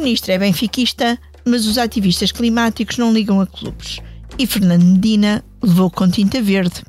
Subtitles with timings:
[0.00, 4.00] ministro é benfiquista, mas os ativistas climáticos não ligam a clubes.
[4.38, 6.82] E Fernando Medina levou com tinta verde,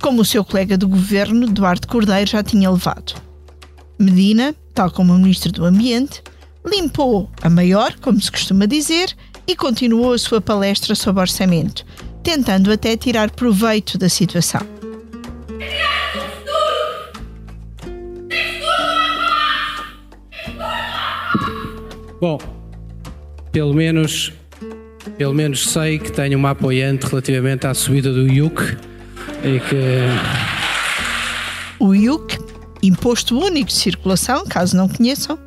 [0.00, 3.14] como o seu colega do governo, Duarte Cordeiro, já tinha levado.
[3.98, 6.22] Medina, tal como o ministro do Ambiente,
[6.64, 9.14] limpou a maior, como se costuma dizer,
[9.46, 11.84] e continuou a sua palestra sobre orçamento,
[12.22, 14.60] tentando até tirar proveito da situação.
[22.20, 22.38] Bom,
[23.52, 24.32] pelo menos,
[25.18, 28.60] pelo menos sei que tenho uma apoiante relativamente à subida do IUC
[29.44, 29.76] e que.
[31.78, 32.38] O IUC,
[32.82, 35.38] Imposto Único de Circulação, caso não conheçam,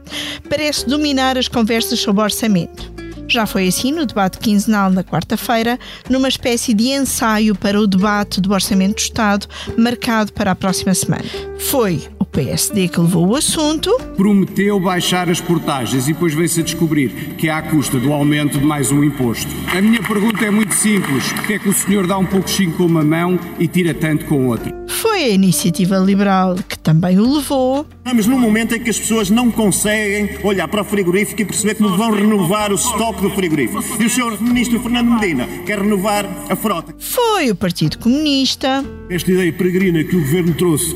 [0.50, 2.94] parece dominar as conversas sobre orçamento.
[3.28, 8.40] Já foi assim no debate quinzenal na quarta-feira, numa espécie de ensaio para o debate
[8.40, 11.26] do Orçamento do Estado, marcado para a próxima semana.
[11.58, 13.98] Foi PSD que levou o assunto.
[14.18, 18.60] Prometeu baixar as portagens e depois veio-se a descobrir que é à custa do aumento
[18.60, 19.50] de mais um imposto.
[19.74, 22.86] A minha pergunta é muito simples: porque é que o senhor dá um pouco com
[22.86, 24.76] uma mão e tira tanto com outra?
[24.88, 27.86] Foi a iniciativa liberal que também o levou.
[27.98, 31.76] Estamos num momento em que as pessoas não conseguem olhar para o frigorífico e perceber
[31.76, 33.84] que não vão renovar o estoque do frigorífico.
[34.00, 36.94] E o senhor ministro Fernando Medina quer renovar a frota.
[37.00, 38.84] Foi o Partido Comunista.
[39.10, 40.96] Esta ideia peregrina que o governo trouxe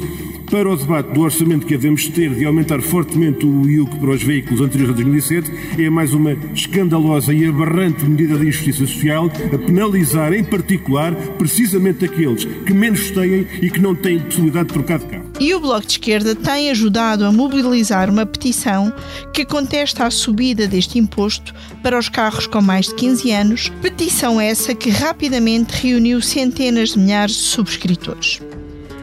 [0.49, 4.23] para o debate do orçamento que devemos ter de aumentar fortemente o IUC para os
[4.23, 9.57] veículos anteriores a 2007 é mais uma escandalosa e aberrante medida de injustiça social a
[9.59, 14.97] penalizar, em particular, precisamente aqueles que menos têm e que não têm possibilidade de trocar
[14.97, 15.28] de carro.
[15.39, 18.93] E o Bloco de Esquerda tem ajudado a mobilizar uma petição
[19.33, 24.41] que contesta a subida deste imposto para os carros com mais de 15 anos, petição
[24.41, 28.41] essa que rapidamente reuniu centenas de milhares de subscritores.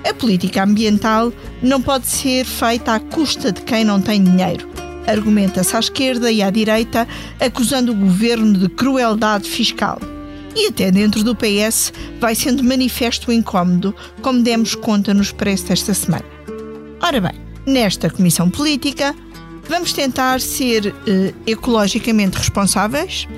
[0.06, 4.69] A política ambiental não pode ser feita à custa de quem não tem dinheiro.
[5.06, 7.09] Argumenta-se à esquerda e à direita,
[7.41, 9.99] acusando o governo de crueldade fiscal.
[10.56, 15.67] E até dentro do PS vai sendo manifesto o incómodo, como demos conta no expresso
[15.67, 16.25] desta semana.
[17.03, 17.34] Ora bem,
[17.67, 19.15] nesta comissão política,
[19.69, 23.28] vamos tentar ser eh, ecologicamente responsáveis,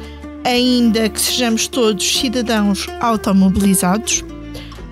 [0.45, 4.25] ainda que sejamos todos cidadãos automobilizados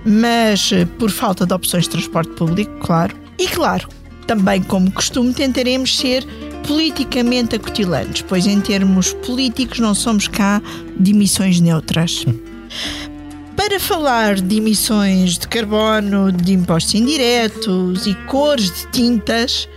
[0.07, 3.15] mas eh, por falta de opções de transporte público, claro.
[3.39, 3.89] E claro,
[4.27, 6.25] também como costume, tentaremos ser
[6.67, 10.61] politicamente acutilantes, pois em termos políticos não somos cá
[10.99, 12.25] de emissões neutras.
[13.57, 19.69] Para falar de emissões de carbono, de impostos indiretos e cores de tintas,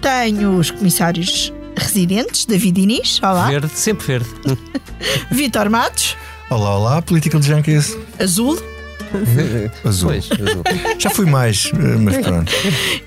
[0.00, 3.48] tenho os comissários residentes, David Inês, olá.
[3.48, 4.28] Verde, sempre verde.
[5.30, 6.16] Vitor Matos.
[6.48, 7.96] Olá, olá, Political Junkies.
[8.18, 8.75] Azul.
[9.84, 10.10] Azul.
[10.10, 10.62] Pois, azul.
[10.98, 12.52] Já fui mais, eh, mas pronto.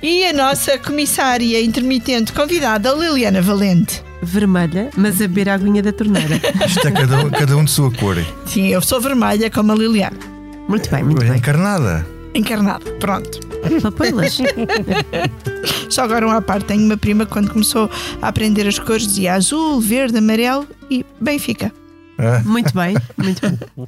[0.01, 4.03] E a nossa comissária intermitente convidada, Liliana Valente.
[4.21, 6.39] Vermelha, mas a beber a aguinha da torneira.
[6.67, 8.17] Isto é cada um, cada um de sua cor.
[8.45, 10.17] Sim, eu sou vermelha como a Liliana.
[10.67, 11.37] Muito bem, muito bem.
[11.37, 12.05] Encarnada.
[12.35, 13.39] Encarnada, pronto.
[13.81, 14.37] Papoilas.
[15.89, 17.89] Só agora uma parte, tenho uma prima que quando começou
[18.21, 21.71] a aprender as cores dizia azul, verde, amarelo e Benfica.
[22.17, 23.87] Ah, Muito bem, muito bem.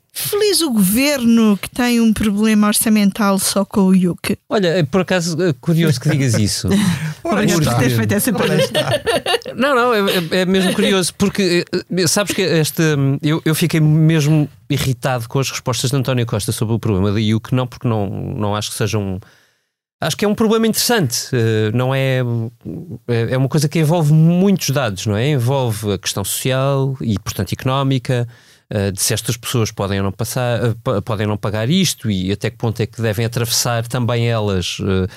[0.13, 4.37] Feliz o governo que tem um problema orçamental só com o IUC.
[4.49, 6.67] Olha, é por acaso é curioso que digas isso.
[7.23, 9.03] Obrigado por ter feito essa pergunta.
[9.55, 11.65] Não, não, é, é- é mesmo curioso, porque
[11.97, 12.81] eh, sabes que este,
[13.21, 17.19] eu, eu fiquei mesmo irritado com as respostas de António Costa sobre o problema da
[17.19, 19.19] IUC, não porque não, não acho que sejam.
[19.99, 22.19] Acho que é um problema interessante, eh, não é,
[23.09, 25.29] é é uma coisa que envolve muitos dados, não é?
[25.29, 28.27] Envolve a questão social e, portanto, económica,
[28.71, 32.31] eh, de se estas pessoas podem não passar, eh, po- podem não pagar isto e
[32.31, 35.07] até que ponto é que devem atravessar também elas eh,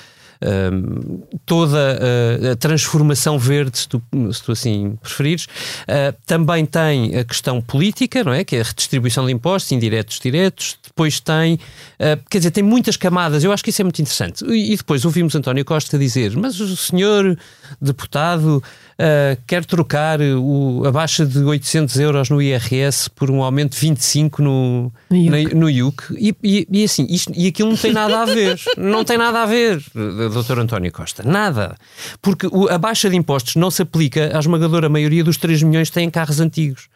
[0.41, 4.01] um, toda uh, a transformação verde, se tu,
[4.31, 5.45] se tu assim preferires.
[5.45, 8.43] Uh, também tem a questão política, não é?
[8.43, 10.77] Que é a redistribuição de impostos, indiretos, diretos.
[10.85, 13.43] Depois tem, uh, quer dizer, tem muitas camadas.
[13.43, 14.43] Eu acho que isso é muito interessante.
[14.45, 17.37] E, e depois ouvimos António Costa dizer: Mas o senhor
[17.81, 18.57] deputado
[18.93, 23.79] uh, quer trocar o, a baixa de 800 euros no IRS por um aumento de
[23.79, 25.29] 25 no, No IUC.
[25.53, 26.03] na- no IUC.
[26.17, 28.59] E, e, e assim, isto, e aquilo não tem nada a ver.
[28.77, 29.83] não tem nada a ver.
[30.29, 30.59] Dr.
[30.59, 31.23] António Costa?
[31.23, 31.75] Nada.
[32.21, 35.95] Porque a baixa de impostos não se aplica à esmagadora maioria dos 3 milhões que
[35.95, 36.87] têm carros antigos.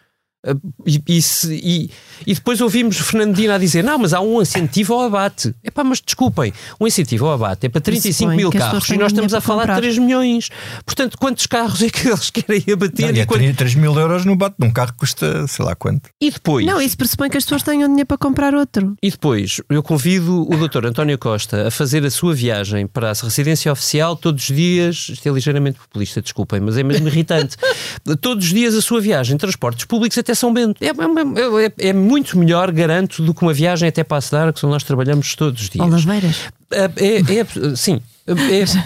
[0.45, 0.57] Uh,
[0.87, 1.89] E, e se- e-
[2.25, 5.53] e depois ouvimos Fernando Dina a dizer: não, mas há um incentivo ao abate.
[5.63, 9.33] Epá, mas desculpem, o incentivo ao abate é para 35 mil carros e nós estamos
[9.33, 9.81] a falar de comprar.
[9.81, 10.49] 3 milhões.
[10.85, 13.05] Portanto, quantos carros é que eles querem abater?
[13.07, 15.65] Não, e e, é quant- 3, mil euros no bate num carro que custa sei
[15.65, 16.09] lá quanto.
[16.21, 16.65] e depois?
[16.65, 18.95] Não, isso pressupõe que as pessoas tenham dinheiro para comprar outro.
[19.03, 20.85] E depois, eu convido o Dr.
[20.85, 25.07] António Costa a fazer a sua viagem para a residência oficial todos os dias.
[25.09, 27.57] Isto é ligeiramente populista, desculpem, mas é mesmo irritante.
[28.21, 30.83] todos os dias a sua viagem, transportes públicos até São Bento.
[30.83, 34.63] É, é- é- é muito melhor, garanto, do que uma viagem até Passo de Arcos,
[34.63, 35.85] onde nós trabalhamos todos os dias.
[35.85, 36.37] Oliveiras.
[36.71, 37.39] É, é-
[37.71, 38.33] é- sim, é-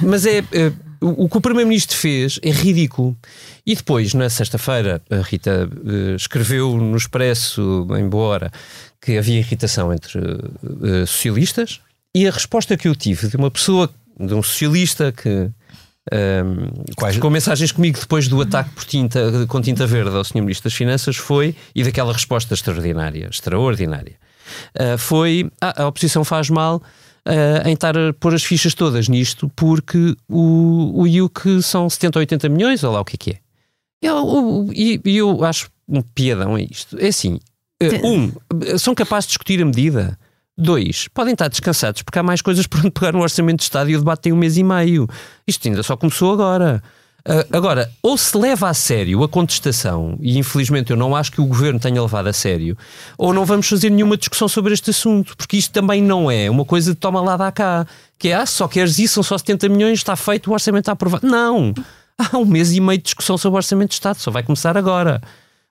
[0.05, 3.15] mas é, é- o que o Primeiro-Ministro fez é ridículo.
[3.65, 8.51] E depois, na sexta-feira, a Rita eh, escreveu no Expresso, em boa hora,
[9.01, 11.81] que havia irritação entre eh, socialistas.
[12.15, 13.89] E a resposta que eu tive de uma pessoa,
[14.19, 15.49] de um socialista que.
[16.95, 20.41] Quais- trocou mensagens comigo depois do ataque por tinta, com tinta verde ao Sr.
[20.41, 24.15] Ministro das Finanças foi, e daquela resposta extraordinária, extraordinária,
[24.77, 26.75] Uh, foi "Ah, a oposição faz mal
[27.25, 32.19] uh, em estar a pôr as fichas todas nisto porque o, o IUC são 70
[32.19, 33.37] ou 80 milhões, ou lá o que é que é.
[34.01, 36.99] Eu, e e eu acho um piadão a isto.
[36.99, 37.39] É assim:
[37.81, 40.19] uh, um, são capazes de discutir a medida.
[40.57, 43.89] Dois, podem estar descansados porque há mais coisas por onde pegar no Orçamento de Estado
[43.89, 45.07] e o debate tem um mês e meio.
[45.47, 46.81] Isto ainda só começou agora.
[47.25, 51.39] Ah, agora, ou se leva a sério a contestação, e infelizmente eu não acho que
[51.39, 52.77] o governo tenha levado a sério,
[53.17, 56.65] ou não vamos fazer nenhuma discussão sobre este assunto, porque isto também não é uma
[56.65, 57.87] coisa de toma lá da cá,
[58.19, 60.91] que é, ah, só queres isso, são só 70 milhões, está feito, o orçamento está
[60.91, 61.25] aprovado.
[61.25, 61.73] Não!
[62.17, 64.77] Há um mês e meio de discussão sobre o orçamento de Estado, só vai começar
[64.77, 65.21] agora.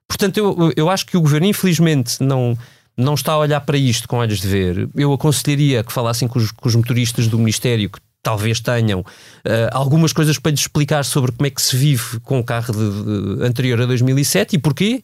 [0.09, 2.57] Portanto, eu, eu acho que o governo, infelizmente, não,
[2.97, 4.89] não está a olhar para isto com olhos de ver.
[4.95, 9.05] Eu aconselharia que falassem com os, com os motoristas do Ministério, que talvez tenham
[9.45, 12.73] eh, algumas coisas para lhes explicar sobre como é que se vive com o carro
[12.73, 15.03] de- de- anterior a 2007 e porquê.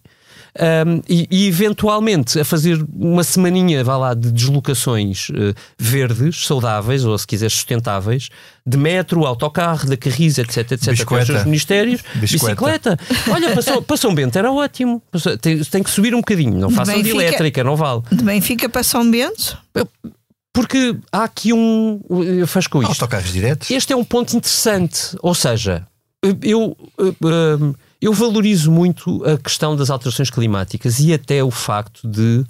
[0.56, 7.04] Um, e, e, eventualmente a fazer uma semaninha, vá lá, de deslocações eh, verdes, saudáveis,
[7.04, 8.28] ou se quiser sustentáveis,
[8.66, 11.26] de metro, autocarro, da carris, etc, etc, com os Bicicleta.
[11.26, 12.96] seus ministérios, Bicicleta.
[12.96, 12.98] bicicleta.
[13.30, 15.02] Olha, para São, para São Bento era ótimo.
[15.10, 18.02] Passou- Tem, tem que subir um bocadinho, não De façam de elétrica, não vale.
[18.10, 19.56] De Benfica para São Bento?
[20.52, 22.00] Porque há aqui um.
[22.10, 22.90] Eu faço com isto.
[22.90, 23.70] Autocarros diretos.
[23.70, 25.16] Este é um ponto interessante.
[25.22, 25.86] Ou seja,
[26.22, 27.76] eu, eu, eu
[28.12, 32.44] valorizo muito a questão das alterações climáticas e até o facto de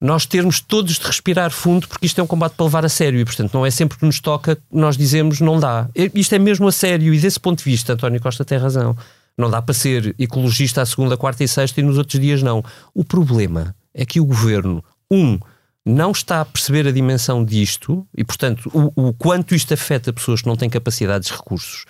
[0.00, 3.20] nós termos todos de respirar fundo, porque isto é um combate para levar a sério
[3.20, 5.88] e, portanto, não é sempre que nos toca que nós dizemos não dá.
[6.12, 8.96] Isto é mesmo a sério e, desse ponto de vista, António Costa tem razão.
[9.38, 12.64] Não dá para ser ecologista à segunda, quarta e sexta e nos outros dias não.
[12.92, 15.38] O problema é que o governo, um,
[15.86, 20.42] não está a perceber a dimensão disto e, portanto, o, o quanto isto afeta pessoas
[20.42, 21.84] que não têm capacidades de recursos.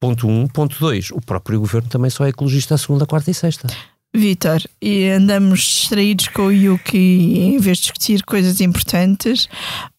[0.00, 0.46] Ponto um.
[0.46, 3.66] Ponto dois, o próprio governo também só é ecologista à segunda, quarta e sexta.
[4.14, 6.96] Vítor, e andamos distraídos com o Yuki
[7.38, 9.48] em vez de discutir coisas importantes,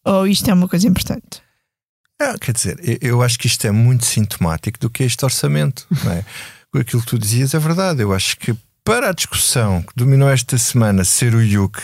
[0.04, 1.40] ou isto é uma coisa importante?
[2.20, 5.86] Ah, quer dizer, eu- acho que isto é muito sintomático do que é este orçamento.
[6.04, 6.24] Não é?
[6.74, 8.02] Aquilo que tu dizias é verdade.
[8.02, 11.78] Eu acho que para a discussão que dominou esta semana ser o IUC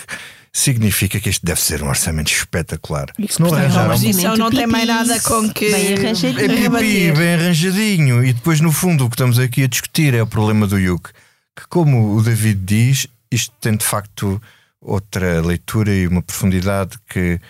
[0.56, 3.12] significa que este deve ser um orçamento espetacular.
[3.28, 6.44] Se não Portanto, a arranjaram oposição não tem mais nada com que Bem arranjadinho.
[6.44, 8.24] é pipi, bem arranjadinho.
[8.24, 11.10] E depois, no fundo, o que estamos aqui a discutir é o problema do IUC.
[11.56, 14.40] Que, como o David diz, isto tem de facto
[14.80, 17.40] outra leitura e uma profundidade que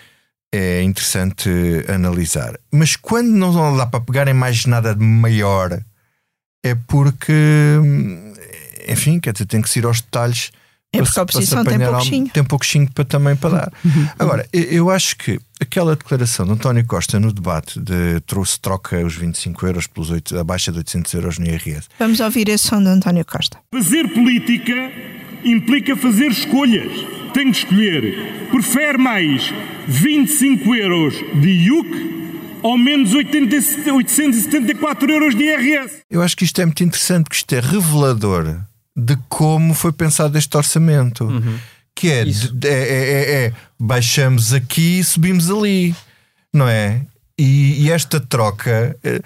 [0.51, 1.49] é interessante
[1.87, 2.57] analisar.
[2.71, 5.79] Mas quando não dá para pegar em mais nada de maior,
[6.63, 7.33] é porque,
[8.87, 10.51] enfim, quer dizer, tem que se ir aos detalhes.
[10.99, 13.73] É porque a oposição tem algo- tem pouquinho para também para dar.
[14.19, 19.15] Agora, eu- acho que aquela declaração de António Costa no debate de trouxe troca os
[19.15, 21.87] 25 euros pelos 8, a baixa de 800 euros no IRS.
[21.99, 23.57] Vamos ouvir esse som de António Costa.
[23.73, 24.91] Fazer política
[25.43, 26.91] implica fazer escolhas.
[27.33, 28.47] Tem de escolher.
[28.51, 29.53] Prefere mais
[29.87, 32.15] 25 euros de IUC
[32.63, 33.55] ou menos 80
[33.93, 35.97] 874 euros de IRS?
[36.09, 38.61] Eu acho que isto é muito interessante, porque isto é revelador
[38.95, 41.27] de como foi pensado este orçamento.
[41.95, 45.95] Que é, é, é- é- é, baixamos aqui e subimos ali,
[46.53, 47.01] não é?
[47.37, 49.21] E, e esta troca é,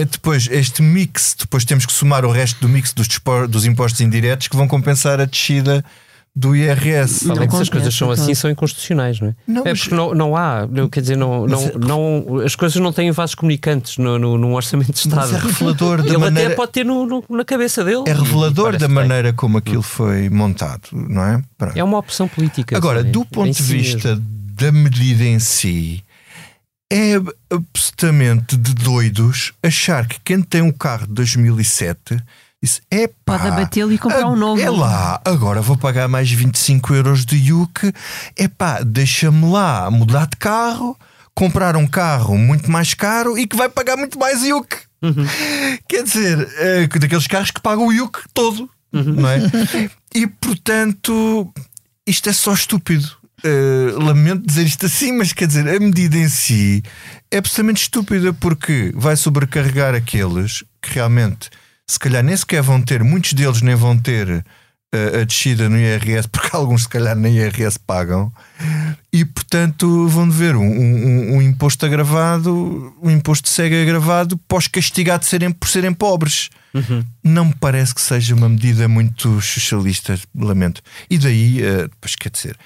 [0.00, 3.06] é depois este mix, depois temos que somar o resto do mix dos,
[3.48, 5.84] dos impostos indiretos que vão compensar a descida
[6.34, 7.28] do IRS.
[7.30, 9.34] Além as compensa, coisas são assim, são inconstitucionais, não é?
[9.46, 12.38] Não, é mas- porque não, não há, não, quer dizer, não, não, Mas é- não,
[12.44, 15.34] as coisas não têm vasos comunicantes no, no, num orçamento de Mas Estado.
[15.44, 18.04] é revelador da Ele maneira- até pode ter no, no- na cabeça dele.
[18.06, 21.42] É revelador Parece da maneira como aquilo foi montado, não é?
[21.58, 21.76] Pronto.
[21.76, 22.76] É uma opção política.
[22.76, 23.10] Agora, sabe?
[23.10, 24.24] do ponto de si vista mesmo.
[24.54, 26.02] da medida em si,
[26.92, 27.14] é
[27.50, 32.20] absolutamente de doidos achar que quem tem um carro de 2007
[32.62, 34.60] disse, é Pode abatê-lo e comprar um novo.
[34.60, 37.92] É lá, agora vou pagar mais 25 euros de Yuke.
[38.36, 40.96] É pá, deixa-me lá mudar de carro,
[41.34, 44.76] comprar um carro muito mais caro e que vai pagar muito mais Yuke.
[45.88, 49.40] Quer dizer, é, daqueles carros que pagam o Yuke todo, não é?
[50.14, 51.52] E portanto,
[52.06, 53.08] isto é só estúpido.
[53.42, 56.82] Uh, lamento dizer isto assim, mas quer dizer, a medida em si
[57.30, 61.48] é absolutamente estúpida porque vai sobrecarregar aqueles que realmente,
[61.90, 65.76] se calhar, nem sequer vão ter, muitos deles nem vão ter uh, a descida no
[65.76, 68.32] IRS, porque alguns, se calhar, nem IRS pagam,
[69.12, 75.24] e portanto vão dever um, um, um imposto agravado, um imposto de cega agravado, pós-castigado
[75.24, 76.48] serem, por serem pobres.
[77.24, 80.80] Não me parece que seja uma medida muito socialista, lamento.
[81.10, 82.56] E daí, uh, pois quer dizer.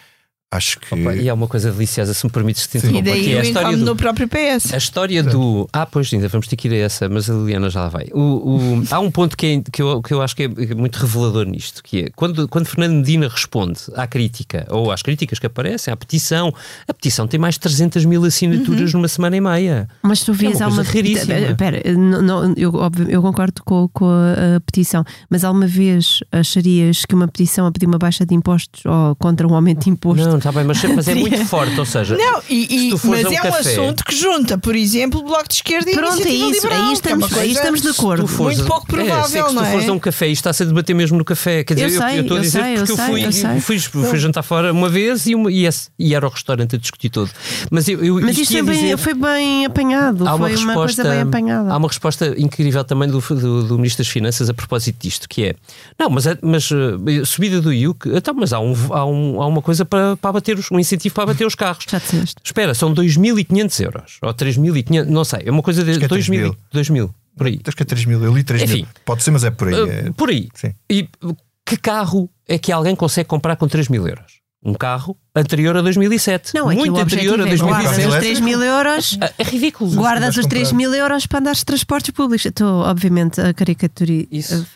[0.56, 0.94] Acho que.
[0.94, 3.40] Opa, e há uma coisa deliciosa, se me permites te E interromper, daí que é
[3.40, 4.72] a história do, no próprio PS.
[4.72, 5.68] A história do.
[5.72, 8.06] Ah, pois ainda vamos ter que ir a essa, mas a Liliana já lá vai.
[8.12, 10.96] O, o- Há um ponto que, é- que, eu, que eu acho que é muito
[10.96, 15.46] revelador nisto, que é quando, quando Fernando Medina responde à crítica, ou às críticas que
[15.46, 16.52] aparecem, à petição,
[16.86, 19.88] a petição tem mais de 300 mil assinaturas numa semana e meia.
[20.02, 21.34] Mas tu vês, É uma raríssima.
[21.50, 26.20] Espera, não- não, eu, óbvio, eu concordo com, com a, a petição, mas alguma vez
[26.30, 29.90] acharias que uma petição a pedir uma baixa de impostos ou contra um aumento de
[29.90, 30.43] imposto?
[30.44, 33.22] Está bem, mas, mas é muito forte, ou seja, Não, e, se e- tu fores
[33.22, 35.90] mas a um é um café- assunto que junta, por exemplo, o Bloco de Esquerda
[35.90, 38.26] e a Pronto, é isso, Liberal, aí é estamos- uma aí estamos de acordo.
[38.26, 39.72] fores- Muito pouco é, sei provável, que se não tu é?
[39.72, 41.64] fores a um café e está-se a debater mesmo no café.
[41.64, 43.24] Quer dizer, Eu eu sei, estou a eu dizer sei, porque eu eu sei, fui,
[43.24, 43.60] eu sei.
[43.60, 46.78] fui, fui jantar fora uma vez e, uma, e, esse- e era ao restaurante a
[46.78, 47.30] discutir todo.
[47.70, 50.56] Mas, eu, eu, Mas isto isto foi bem, dizer- foi bem apanhado, Há uma, foi
[50.58, 51.72] uma resposta, coisa bem apanhada.
[51.72, 55.44] há uma resposta incrível também do, do, do Ministro das Finanças a propósito disto, que
[55.44, 55.54] é
[55.98, 59.46] não, mas, é- mas eh, subida do IUC, então, mas há, um, há, um, há
[59.46, 61.84] uma coisa para, para abater os, um incentivo para abater os carros.
[61.88, 62.36] Já disseste.
[62.44, 66.08] Espera, são 2.500 euros ou 3.500, não sei, é uma coisa de Acho que é
[66.08, 67.60] 2.000, 2.000, por aí.
[67.66, 68.78] Acho que é 3 mil, eu li 3 mil.
[68.80, 68.88] Enfim.
[69.04, 69.74] Pode ser, mas é por aí.
[69.74, 70.48] Uh, é- Por aí.
[70.54, 70.72] Sim.
[70.90, 71.36] E uh,
[71.66, 74.42] que carro é que alguém consegue comprar com 3 mil euros?
[74.66, 76.54] Um carro anterior a 2007.
[76.54, 78.08] Não, é que Muito anterior a objetivo é guardas 2007.
[78.08, 79.90] os 3 mil euros, É ridículo.
[79.94, 80.76] guardas os 3 comprar.
[80.78, 82.46] mil euros para andar de transportes públicos.
[82.46, 84.24] Estou, obviamente, a caricaturar.
[84.30, 84.66] Isso.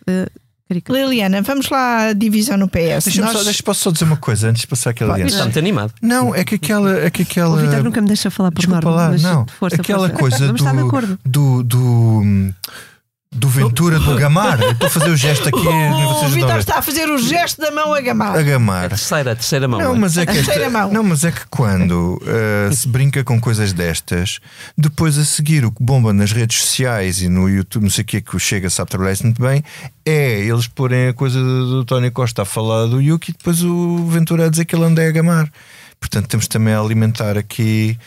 [0.91, 3.05] Liliana, vamos lá à divisão no PS.
[3.05, 5.33] Deixa-me Nós- só, deixa, posso só dizer uma coisa antes de passar aquela aliança.
[5.35, 5.93] Está muito animado.
[6.03, 6.99] Não, é que aquela.
[7.01, 8.97] É que aquela O Vitor nunca me deixa falar por Desculpa norma.
[9.03, 9.47] lá, mas não.
[9.59, 10.19] força, aquela força.
[10.21, 11.19] coisa Vamos estar de do, acordo.
[11.25, 12.23] do, do.
[13.31, 14.59] Do Ventura do Gamar.
[14.63, 15.59] Estou a fazer o gesto aqui.
[16.29, 18.33] O Vitor está a fazer o gesto da mão a a gamar.
[18.35, 18.39] ver.
[18.41, 18.89] a Gamar.
[18.89, 19.81] Terceira, terceira mão.
[19.81, 19.99] Não, é?
[19.99, 20.93] mas é que, A terceira esta- mão.
[20.93, 24.41] não, mas é que quando eh, se brinca com coisas destas,
[24.77, 28.07] depois a seguir o que bomba nas redes sociais e no YouTube, não sei o
[28.07, 29.63] que, que o Chega sabe trabalhar isso muito bem,
[30.05, 33.63] é eles porem a coisa do, do Tony Costa a falar do Yuki e depois
[33.63, 35.51] o Ventura a dizer que ele anda a gamar.
[36.01, 37.99] Portanto, temos também a alimentar aqui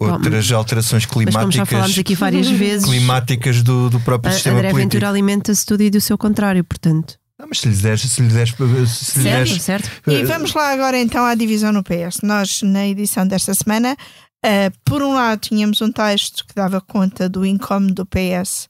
[0.00, 4.58] outras alterações como já climáticas, falámos aqui várias vezes, climáticas do, do próprio a sistema
[4.58, 4.92] André político.
[4.94, 7.18] Ventura alimenta-se tudo e do seu contrário, portanto.
[7.38, 9.90] Não, mas se lhe deres, se lhe deres, se lhe Certo, deres- certo.
[10.06, 12.20] E vamos lá agora então à divisão no PS.
[12.22, 13.96] Nós, na edição desta semana,
[14.44, 18.68] eh, por um lado, tínhamos um texto que dava conta do incómodo do PS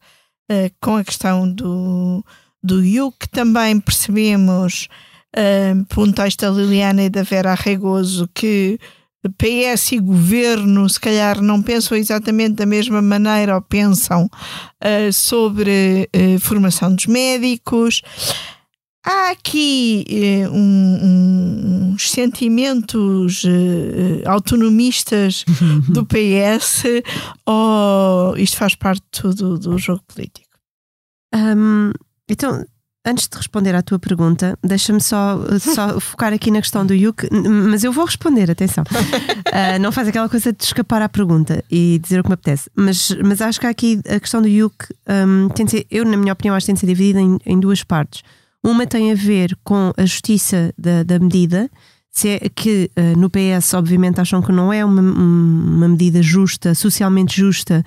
[0.49, 2.25] eh, com a questão do,
[2.63, 3.29] do IUC.
[3.31, 4.87] Também percebemos,
[5.35, 8.79] eh, por um texto da Liliana e da Vera Arregoso, que
[9.29, 14.29] PS e governo se calhar não pensam exatamente da mesma maneira ou pensam
[14.81, 18.01] eh, sobre eh, formação dos médicos.
[19.05, 23.43] Há aqui eh, um- um- uns sentimentos
[24.27, 25.45] autonomistas
[25.89, 26.85] do PS
[27.47, 30.49] ou isto faz parte do, do jogo político?
[31.35, 31.93] Hum,
[32.29, 32.65] então,
[33.05, 37.29] antes de responder à tua pergunta, deixa-me só, só focar aqui na questão do Yuke,
[37.33, 38.85] n- mas eu vou responder, atenção.
[39.53, 42.69] Ah, não faz aquela coisa de escapar à pergunta e dizer o que me apetece.
[42.77, 44.87] Mas, mas acho que aqui a questão do Yuke,
[45.27, 47.39] hum, tem de ser, eu, na minha opinião, acho que tem de ser dividida em,
[47.47, 48.23] em duas partes.
[48.63, 51.71] Uma tem a ver com a justiça da, da medida,
[52.13, 56.75] se é que ah, no PS, obviamente, acham que não é uma, uma medida justa,
[56.75, 57.83] socialmente justa,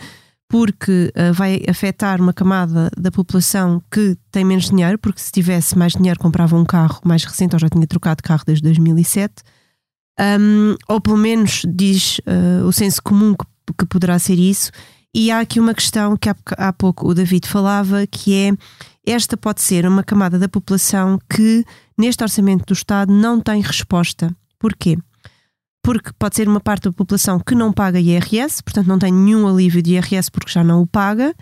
[0.54, 5.76] porque ah, vai afetar uma camada da população que tem menos dinheiro, porque se tivesse
[5.76, 9.42] mais dinheiro comprava um carro mais recente, ou já tinha trocado de carro desde 2007,
[10.20, 14.70] Um, ou pelo menos diz ah, o senso comum que, que poderá ser isso.
[15.12, 18.52] E há aqui uma questão que há, há pouco o David falava, que é
[19.12, 21.66] esta pode ser uma camada da população que
[21.98, 24.30] neste orçamento do Estado não tem resposta.
[24.60, 25.00] Porquê?
[25.84, 29.48] Porque pode ser uma parte da população que não paga IRS, portanto não tem nenhum
[29.48, 31.36] alívio de IRS porque já não o paga.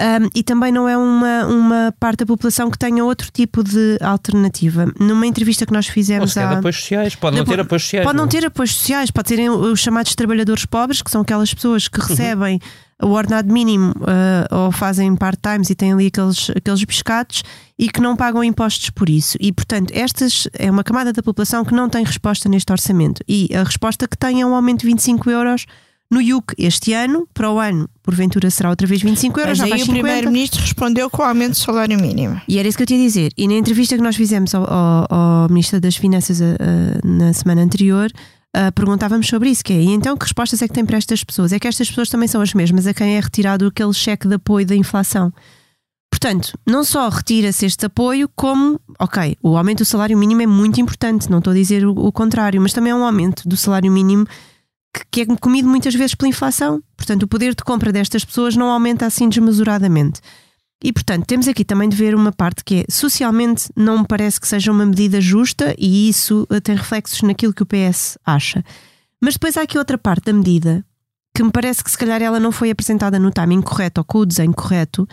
[0.00, 3.98] Um, e também não é uma, uma parte da população que tenha outro tipo de
[4.00, 4.86] alternativa.
[5.00, 6.52] Numa entrevista que nós Ou fizemos de há.
[6.52, 7.14] apoios sociais.
[7.16, 8.04] Pode não Não, ter apoios sociais.
[8.06, 8.28] Pode não é?
[8.28, 11.90] ter apoios sociais, pode serem os chamados trabalhadores pobres, que são aquelas pessoas Uhum.
[11.92, 12.60] que recebem
[13.02, 17.42] o ordenado mínimo uh, ou fazem part-times e têm ali aqueles, aqueles pescados
[17.78, 19.36] e que não pagam impostos por isso.
[19.40, 23.22] E, portanto, estas é uma camada da população que não tem resposta neste orçamento.
[23.28, 25.66] E a resposta que tem é um aumento de 25 euros
[26.10, 29.74] no IUC este ano, para o ano, porventura será outra vez 25 euros, Mas já
[29.74, 30.02] aí o 50.
[30.02, 32.40] Primeiro-Ministro respondeu com o aumento do salário mínimo.
[32.48, 33.30] E era isso que eu tinha a dizer.
[33.36, 37.32] E na entrevista que nós fizemos ao, ao, ao Ministro das Finanças ah, ah, na
[37.34, 38.10] semana anterior,
[38.60, 41.22] ah, perguntávamos sobre isso, que é, e então que respostas é que tem para estas
[41.22, 41.52] pessoas?
[41.52, 44.34] É que estas pessoas também são as mesmas a quem é retirado aquele cheque de
[44.34, 45.32] apoio da inflação.
[46.10, 50.80] Portanto, não só retira-se este apoio, como, ok, o aumento do salário mínimo é muito
[50.80, 53.92] importante, não estou a dizer o, o contrário, mas também é um aumento do salário
[53.92, 54.26] mínimo
[54.92, 56.82] que, que é comido muitas vezes pela inflação.
[56.96, 60.20] Portanto, o poder de compra destas pessoas não aumenta assim desmesuradamente.
[60.82, 64.40] E, portanto, temos aqui também de ver uma parte que é socialmente não me parece
[64.40, 68.64] que seja uma medida justa e isso eh, tem reflexos naquilo que o PS acha.
[69.20, 70.84] Mas depois há aqui outra parte da medida
[71.34, 74.18] que me parece que se calhar ela não foi apresentada no timing correto ou com
[74.18, 75.06] o desenho correto,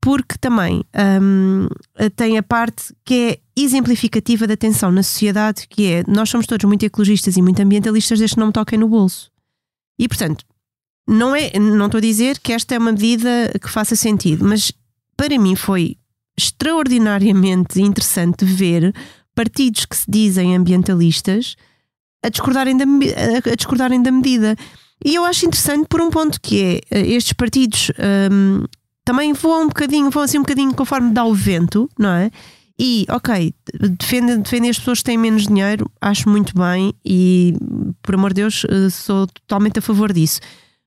[0.00, 0.84] porque também
[1.22, 1.68] hum,
[2.16, 6.64] tem a parte que é exemplificativa da tensão na sociedade, que é nós somos todos
[6.64, 9.30] muito ecologistas e muito ambientalistas desde que não me toquem no bolso.
[9.98, 10.44] E portanto,
[11.08, 13.28] não, é, não estou a dizer que esta é uma medida
[13.60, 14.72] que faça sentido, mas
[15.16, 15.96] para mim foi
[16.38, 18.94] extraordinariamente interessante ver
[19.34, 21.56] partidos que se dizem ambientalistas
[22.22, 24.56] a discordarem da, a- discordarem da medida.
[25.04, 27.90] E eu acho interessante por um ponto que é eh, estes partidos
[28.30, 28.64] hum,
[29.04, 32.30] também voam um bocadinho, voam assim um bocadinho conforme dá o vento, não é?
[32.78, 33.52] E, ok,
[34.00, 37.54] defendem, defendem as pessoas que têm menos dinheiro, acho muito bem e,
[38.00, 40.40] por amor de Deus, eh, sou totalmente a favor disso.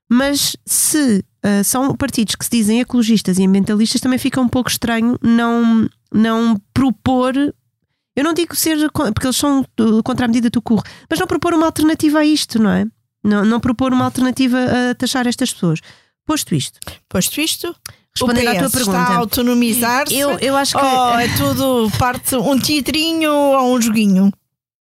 [0.10, 4.68] Mas se eh, são partidos que se dizem ecologistas e ambientalistas, também fica um pouco
[4.68, 7.36] estranho não, não propor.
[8.16, 9.64] Eu não digo ser, porque eles são
[10.04, 12.86] contra a medida do curro, mas não propor uma alternativa a isto, não é?
[13.24, 15.82] Não, não propor uma alternativa a taxar estas pessoas.
[16.26, 17.76] Posto isto, Posto isto,
[18.16, 19.02] respondendo à tua pergunta.
[19.02, 20.18] está a autonomizar-se.
[20.18, 20.84] Eu, eu acho que.
[20.84, 24.32] ou é tudo parte um teatrinho ou um joguinho?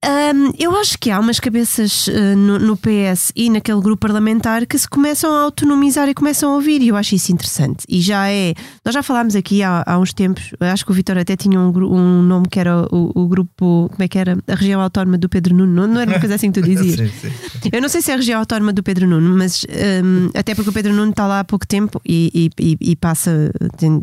[0.07, 4.65] Hum, eu acho que há umas cabeças eh, no, no PS e naquele grupo parlamentar
[4.67, 7.83] que se começam a autonomizar e começam a ouvir, e eu acho isso interessante.
[7.89, 8.53] E já é.
[8.85, 11.69] Nós já falámos aqui há, há uns tempos, acho que o Vitor até tinha um,
[11.91, 13.89] um nome que era o, o grupo.
[13.91, 14.37] Como é que era?
[14.47, 16.99] A região autónoma do Pedro Nuno, não, não era uma coisa assim que tu dizias?
[17.19, 17.29] Sim,
[17.63, 17.69] sim.
[17.71, 19.65] Eu não sei se é a região autónoma do Pedro Nuno, mas
[20.03, 22.95] hum, até porque o Pedro Nuno está lá há pouco tempo e, e- e- e
[22.95, 24.01] passa, tem-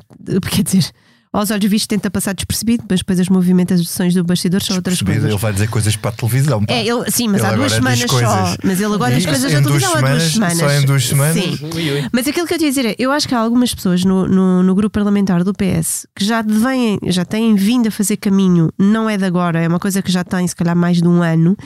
[0.51, 0.91] quer dizer,
[1.33, 5.25] aos olhos vistos tenta passar despercebido, mas depois as movimentações do bastidor são outras coisas.
[5.25, 6.65] Ele vai dizer coisas para a televisão.
[6.65, 6.75] pá.
[6.75, 8.57] É, ele, sim, mas Ele há duas semanas só.
[8.63, 10.59] Mas ele agora diz coisas na televisão há duas semanas?
[10.59, 11.43] Só em duas semanas?
[11.43, 11.59] Sim.
[11.75, 12.09] Ui, ui.
[12.13, 14.29] Mas aquilo que eu te ia dizer é, eu acho que há algumas pessoas no,
[14.29, 18.71] no, no grupo parlamentar do PS que já vêm, já têm vindo a fazer caminho,
[18.79, 21.23] não é de agora, é uma coisa que já tem se calhar mais de um
[21.23, 21.57] ano,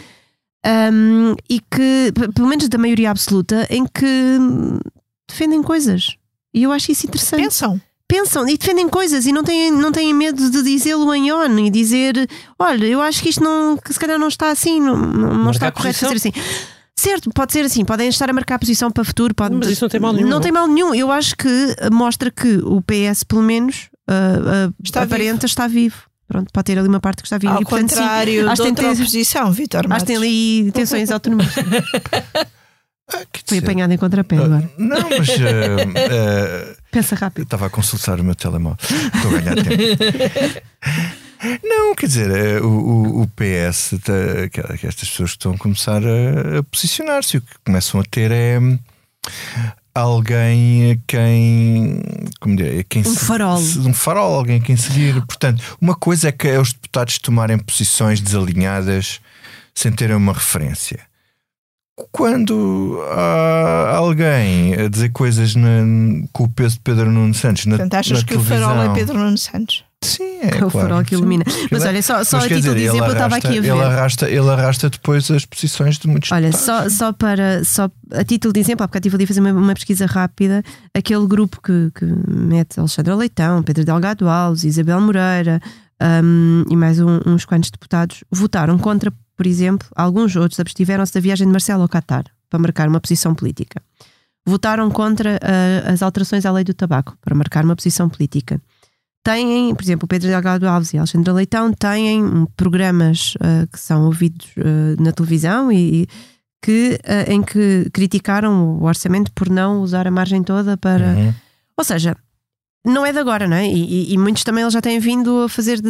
[0.93, 4.39] hum, e que, pelo menos da maioria absoluta, em que
[5.29, 6.17] defendem coisas.
[6.55, 7.81] E eu acho isso interessante Pensam.
[8.09, 11.71] Pensam e defendem coisas e não têm, não têm medo de dizê-lo em ON e
[11.71, 15.35] dizer: olha, eu acho que isto não, que se calhar não está assim, não, não,
[15.35, 16.33] não está correto fazer assim.
[16.99, 19.89] Certo, pode ser assim, podem estar a marcar posição para futuro, pode, Mas isso não
[19.89, 20.29] tem mal nenhum.
[20.29, 20.95] Não tem mal nenhum.
[20.95, 25.97] Eu acho que mostra que o PS, pelo menos, ah, ah, Está aparenta estar vivo.
[26.27, 27.55] Pronto, pode ter ali uma parte que está viva.
[27.55, 30.07] Ao e, portanto, sim, contrário acho da outra tem, oposição, Vitor acho que Matos.
[30.07, 31.55] tem ali tensões autonómicas.
[33.09, 34.71] Ah, Foi apanhado em contrapé ah, agora.
[34.77, 37.45] Não, mas ah, Pensa eu rápido.
[37.45, 38.79] estava a consultar o meu telemóvel.
[39.15, 40.63] Estou a ganhar tempo.
[41.63, 43.91] Não, quer dizer, eh, o, o- o PS,
[44.51, 48.31] que, estas pessoas que estão a começar a, a posicionar-se, o que começam a ter
[48.33, 48.59] é
[49.95, 52.03] alguém a quem.
[52.41, 53.59] Como dizer, a quem Um se- farol.
[53.59, 55.15] se- um farol, alguém a quem seguir.
[55.27, 59.21] Portanto, uma coisa é que é os deputados tomarem posições desalinhadas
[59.75, 61.01] sem terem uma referência.
[62.13, 67.77] Quando há alguém a dizer coisas na- com o peso de Pedro Nuno Santos na,
[67.77, 69.85] Portanto, achas na que o farol é televisão- Pedro Nuno Santos?
[70.05, 71.15] Sim, é é o claro, farol que sim.
[71.17, 71.45] ilumina.
[71.71, 73.59] Mas é- olha, só, só Mas a título dizer, de exemplo, eu estava arrasta- aqui
[73.59, 73.69] a ver.
[73.71, 76.93] Ele arrasta, ele arrasta depois as posições de muitos Olha, deputados.
[76.93, 79.53] só, só para só a título de exemplo, há bocado estive ali a fazer uma,
[79.53, 80.63] uma pesquisa rápida,
[80.95, 85.61] aquele grupo que, que mete Alexandre Leitão, Pedro Delgado Alves, Isabel Moreira
[86.23, 91.21] hum, e mais um- uns quantos deputados votaram contra, por exemplo, alguns outros abstiveram-se da
[91.21, 93.83] viagem de Marcelo ao Qatar para marcar uma posição política.
[94.47, 98.61] Votaram contra ah, as alterações à lei do tabaco para marcar uma posição política.
[99.25, 103.79] Têm, por exemplo, o Pedro Delgado Alves e a Alexandra Leitão têm programas ah, que
[103.79, 106.09] são ouvidos ah, na televisão e, e
[106.63, 111.09] que, em que criticaram o orçamento por não usar a margem toda para.
[111.09, 111.35] Uhum.
[111.77, 112.17] Ou seja,
[112.87, 113.67] não é de agora, não é?
[113.67, 115.81] E, e- muitos também eles já têm vindo a fazer.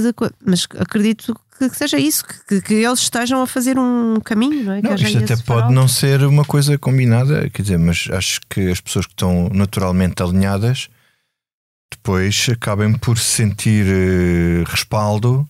[0.44, 4.82] Mas acredito que, seja isso, que, que eles estejam a fazer um caminho, não é?
[4.82, 5.70] Não, isto até pode farol.
[5.72, 10.22] não ser uma coisa combinada, quer dizer, mas acho que as pessoas que estão naturalmente
[10.22, 10.88] alinhadas
[11.92, 15.48] depois acabem por sentir eh, respaldo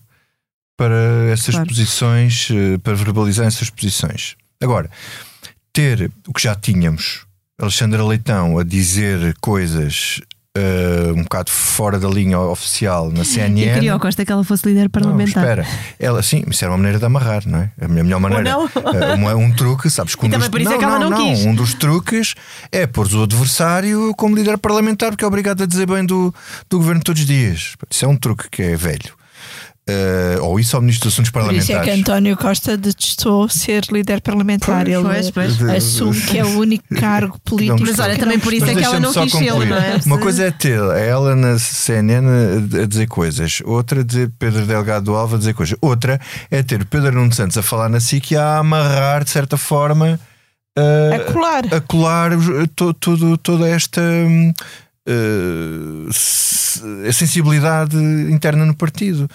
[0.77, 1.67] para essas Claro.
[1.67, 4.35] posições, eh, para verbalizar essas posições.
[4.61, 4.89] Agora,
[5.73, 7.25] ter o que já tínhamos,
[7.59, 10.21] Alexandra Leitão a dizer coisas
[10.57, 13.73] eh, um bocado fora da linha oficial na CNN.
[13.73, 15.43] queria ao Costa que ela fosse líder Não, parlamentar.
[15.43, 15.65] espera.
[15.99, 17.71] Ela, sim, isso era uma maneira de amarrar, não é?
[17.79, 18.43] A minha melhor maneira.
[18.43, 18.65] não.
[18.93, 20.15] é uma- um truque, sabes?
[20.15, 21.45] que um E dos- por isso é que ela não quis.
[21.45, 22.33] Um dos truques
[22.71, 26.33] é pôr o adversário como líder parlamentar, porque é obrigado a dizer bem do,
[26.69, 27.75] do governo todos os dias.
[27.89, 29.16] Isso é um truque que é velho.
[29.89, 31.93] Eh, ou isso ao Ministro dos Assuntos Por isso é Parlamentares.
[31.93, 34.83] que António Costa detestou ser líder parlamentar.
[34.83, 35.69] Pois, Ele pois, pois.
[35.71, 37.79] assume que é o único cargo político.
[37.85, 39.69] Mas olha, também por isso é que ela não quis concluir.
[39.69, 39.99] não é?
[40.05, 45.35] Uma coisa é ter ela na CNN a- dizer coisas, outra dizer Pedro Delgado Alva
[45.37, 46.19] a dizer coisas, outra
[46.51, 50.19] é ter Pedro Nuno Santos a falar na SIC e a amarrar de certa forma
[50.77, 51.63] eh, A colar.
[51.71, 54.51] a colar os- to- tudo- toda esta hum,
[55.07, 57.95] eh, se- a sensibilidade
[58.29, 59.27] interna no partido.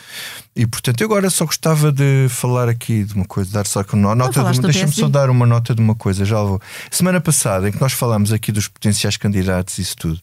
[0.54, 3.94] E portanto, eu agora só gostava de falar aqui de uma coisa, dar só que
[3.94, 6.60] uma nota de, deixa-me só dar uma nota de uma coisa, já vou.
[6.90, 10.20] Semana passada, em que nós falámos aqui dos potenciais candidatos e isso tudo,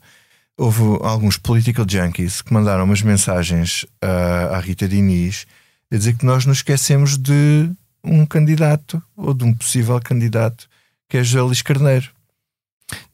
[0.57, 5.45] houve alguns political junkies que mandaram umas mensagens à, à Rita Diniz
[5.91, 7.69] a dizer que nós nos esquecemos de
[8.03, 10.67] um candidato ou de um possível candidato
[11.09, 12.07] que é José Luís Carneiro.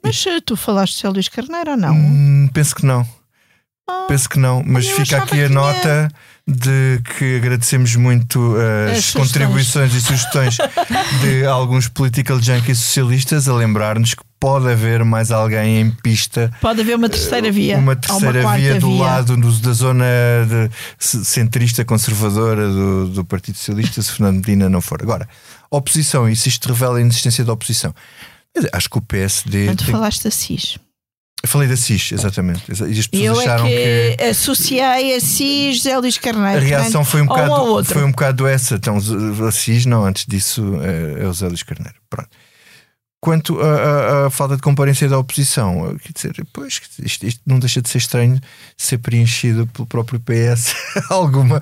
[0.03, 1.93] Mas eh, tu falaste de Céu Luís Carneiro ou não?
[1.93, 3.05] Hum, penso que não.
[3.87, 6.09] Ah, Penso que não, mas fica aqui a que nota
[6.47, 9.27] de que agradecemos muito As as, sugestões.
[9.27, 10.57] contribuições e sugestões
[11.21, 16.81] de alguns political junkies socialistas a lembrar-nos que pode haver mais alguém em pista Pode
[16.81, 17.77] haver uma terceira via.
[17.77, 19.03] uma terceira quarta via do via.
[19.03, 20.05] lado do- da zona
[20.99, 25.01] centrista conservadora do, do Partido Socialista se Fernando Medina não for.
[25.01, 25.27] Agora,
[25.69, 27.93] oposição, e se isto revela a inexistência da oposição.
[28.55, 29.65] Dizer, Acho que o PSD.
[29.65, 30.77] Quando tem- falaste da CIS.
[31.43, 32.63] Eu falei da SIS, exatamente.
[32.67, 36.57] E as pessoas eu é acharam que, que associei a CIS José Luís Carneiro.
[36.57, 38.75] a reação foi um, bocado, foi um bocado essa.
[38.75, 41.95] Então, a SIS, não, antes disso é, é o Zé Luís Carneiro.
[42.09, 42.29] Pronto.
[43.25, 47.89] Quanto à- falta de comparência da oposição, quer dizer, pois, isto, isto não deixa de
[47.89, 48.39] ser estranho
[48.77, 50.75] ser preenchido pelo próprio PS
[51.09, 51.59] alguma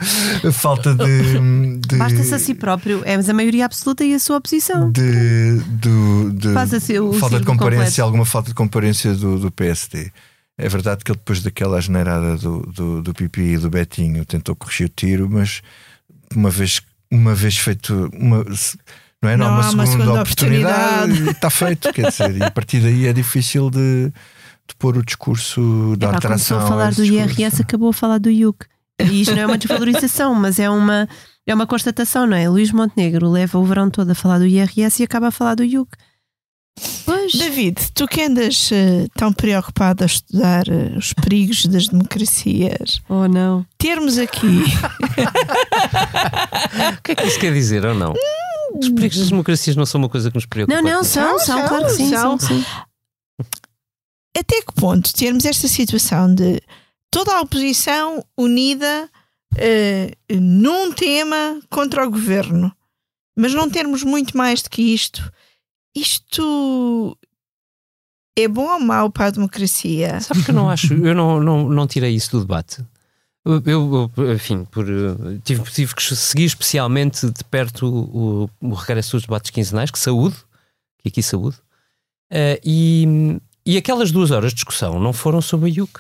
[0.52, 1.80] falta de.
[1.80, 4.92] de Basta-se a si próprio, é mas a maioria absoluta e a sua oposição.
[4.92, 8.02] de, do- de o falta de comparência, completo.
[8.04, 10.12] alguma falta de comparência do, do PSD.
[10.58, 14.54] É verdade que ele depois daquela generada do, do, do Pipi e do Betinho tentou
[14.54, 15.62] corrigir o tiro, mas
[16.36, 18.44] uma vez, uma vez feito uma,
[19.24, 19.38] não é?
[19.38, 21.32] Não, Não há há uma segunda, segunda oportunidade, oportunidade.
[21.32, 25.96] está feito, quer dizer, e a partir daí é difícil de, de pôr o discurso
[25.98, 26.58] da Epá, alteração.
[26.58, 27.40] começou a a falar do discurso.
[27.42, 28.66] IRS, acabou a falar do IUC.
[29.02, 31.08] E isto não é uma desvalorização, mas é uma,
[31.48, 32.48] é uma constatação, não é?
[32.48, 35.64] Luís Montenegro leva o verão todo a falar do IRS e acaba a falar do
[35.64, 35.90] IUC.
[37.06, 37.34] Pois.
[37.34, 43.28] David, tu que andas eh, tão preocupado a estudar eh, os perigos das democracias, Oh
[43.28, 43.64] não.
[43.78, 44.64] termos aqui
[46.98, 48.14] O que é que isso quer dizer ou não?
[48.74, 50.82] Os perigos das democracias não são uma coisa que nos preocupa.
[50.82, 52.40] Não, não, são, São, são, são, claro que sim, são.
[52.40, 52.66] são, sim.
[54.38, 56.62] até que ponto termos esta situação de
[57.12, 59.10] toda a oposição unida
[59.58, 62.76] eh, num tema contra o governo,
[63.38, 65.32] mas não termos muito mais do que isto.
[65.96, 67.16] Isto
[68.38, 70.20] é bom ou mau para a democracia?
[70.22, 72.84] Sabes que eu não acho, eu não, não, não tirei isso do debate.
[73.46, 79.24] Eu, enfim, por, eh, tive, tive que seguir especialmente de perto o, o regresso dos
[79.24, 80.38] debates quinzenais, que saúde,
[81.00, 81.58] que aqui saúde,
[82.36, 86.00] Eh, e, e aquelas duas horas de discussão não foram sobre a IUC.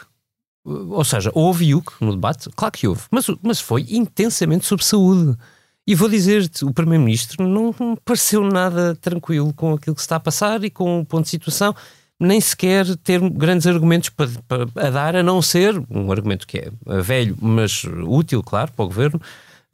[0.65, 5.37] Ou seja, houve IUC no debate, claro que houve, mas, mas foi intensamente sobre saúde.
[5.85, 7.71] E vou dizer-te, o Primeiro-Ministro não
[8.03, 11.29] pareceu nada tranquilo com aquilo que se está a passar e com o ponto de
[11.29, 11.75] situação,
[12.23, 16.57] nem sequer ter grandes argumentos para, para- a dar, a não ser um argumento que
[16.59, 16.69] é
[17.01, 19.21] velho, mas útil, claro, para o Governo,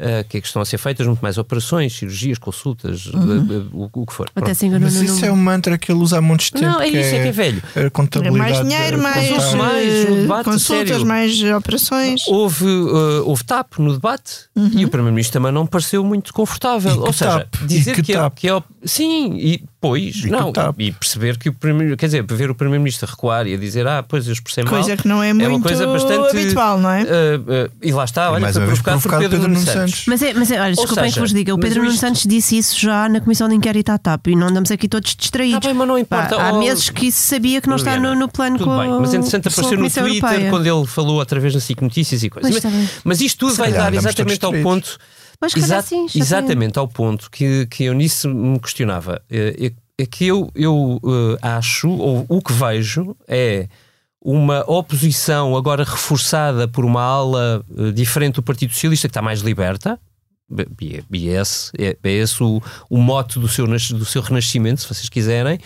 [0.01, 3.63] eh, que é que estão a ser feitas muito mais operações, cirurgias, consultas, eh, eh,
[3.73, 4.29] o, o que for.
[4.33, 4.47] Até
[4.79, 5.33] Mas isso é número.
[5.33, 6.69] um mantra que ele usa há muitos tempos.
[6.69, 7.61] Não, é isso, é que é velho.
[7.75, 8.37] A contabilidade.
[8.39, 11.05] mais dinheiro, mais, mais eh, debate, consultas, sério.
[11.05, 12.21] mais operações.
[12.29, 16.91] Houve, eh, houve TAP no debate e o Primeiro-Ministro também não pareceu muito confortável.
[16.93, 17.55] E que Ou seja, TAP?
[17.63, 18.63] E dizer que que, é, que é.
[18.85, 23.09] Sim, e Pois, E não, e perceber que o primeiro, quer dizer, ver o primeiro-ministro
[23.09, 24.73] recuar e a dizer, ah, pois eu expressei mal.
[24.73, 27.03] Coisa que não é uma muito coisa bastante habitual, não é?
[27.03, 29.73] Uh, uh, e lá está, olha, mais foi uma provocado por Pedro, Pedro Nuno Santos.
[29.73, 30.03] Santos.
[30.05, 32.57] Mas, é, mas é, olha, desculpem que vos diga, o Pedro Nuno isto- Santos disse
[32.57, 35.61] isso já na comissão de inquérito à TAP e não andamos aqui todos distraídos.
[35.61, 36.35] Tá bem, mas não importa.
[36.35, 38.89] Pá, há meses que isso sabia que não está no, no plano Tudo com bem,
[38.99, 40.49] mas entretanto com a apareceu no Twitter Europeia.
[40.49, 42.51] quando ele falou outra vez na SIC Notícias e coisas.
[42.51, 42.89] Mas, está bem.
[43.05, 44.97] mas isto tudo Se vai dar exatamente ao ponto.
[45.41, 49.21] Mas Exa- sim, já exatamente ao ponto que, que eu nisso me questionava.
[49.29, 49.71] É, é-
[50.01, 53.67] é que eu, eu eh, acho, ou o que vejo, é
[54.21, 59.41] uma oposição agora reforçada por uma ala eh, diferente do Partido Socialista, que está mais
[59.41, 59.99] liberta.
[61.11, 65.59] E é- é esse, o, o mote do seu, do seu renascimento, se vocês quiserem,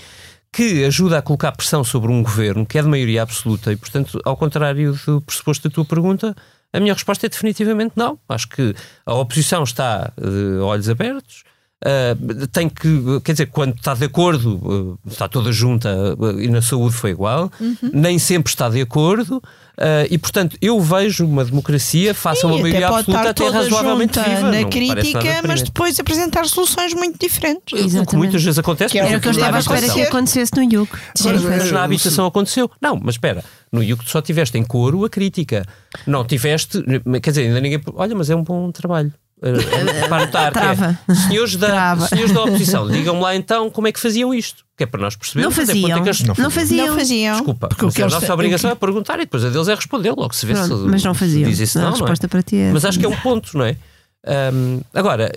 [0.52, 4.20] que ajuda a colocar pressão sobre um governo que é de maioria absoluta e, portanto,
[4.26, 6.36] ao contrário do pressuposto da tua pergunta,
[6.74, 8.20] a minha resposta é definitivamente não.
[8.28, 11.44] Acho que a oposição está de olhos abertos.
[11.84, 16.48] Uh, tem que, quer dizer, quando está de acordo, uh, está toda junta uh, e
[16.48, 17.52] na saúde foi igual,
[17.93, 22.88] nem sempre está de acordo, uh, e portanto eu vejo uma democracia, faça uma maioria
[22.88, 24.50] até absoluta até razoavelmente viva.
[24.50, 27.74] na crítica, mas depois apresentar soluções muito diferentes.
[27.74, 28.15] O que Exatamente.
[28.15, 30.08] muitas vezes acontece, Que é Era o que eu estava à na espera que habitação.
[30.08, 30.91] acontecesse no IUC.
[31.60, 32.72] Mas na habitação aconteceu.
[32.82, 33.43] Não, mas espera,
[33.74, 35.65] no IUC tu só tiveste em coro a crítica.
[36.08, 36.82] Não tiveste,
[37.22, 37.82] quer dizer, ainda ninguém.
[37.93, 39.12] Olha, mas é um bom trabalho.
[39.45, 40.99] Eh, para notar, que é, Trava.
[41.27, 42.08] senhores, da, Trava.
[42.08, 44.63] senhores da oposição, digam-me lá então como é que faziam isto.
[44.77, 45.56] Que é para nós percebermos.
[45.56, 46.03] Não é faziam.
[46.03, 46.88] que as- Não Não faziam.
[46.88, 47.36] Não faziam.
[47.36, 49.75] Desculpa, Porque o mas que a nossa obrigação é perguntar e depois a deles é
[49.75, 51.49] responder logo se vê Pronto, se mas não faziam.
[51.49, 51.99] diz isso a não, não é?
[51.99, 53.75] resposta para ti é Mas acho que é um ponto, não é?
[54.25, 55.32] Ahm, agora,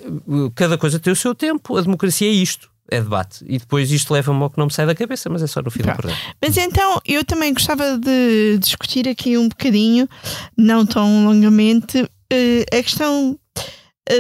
[0.54, 3.44] cada coisa tem o seu tempo, a democracia é isto, é debate.
[3.48, 5.70] E depois isto leva-me ao que não me sai da cabeça, mas é só no
[5.70, 5.96] fim do Pronto.
[6.02, 6.20] programa.
[6.40, 10.08] Mas então eu também gostava de discutir aqui um bocadinho,
[10.56, 13.45] não tão longamente, eh, a questão eh,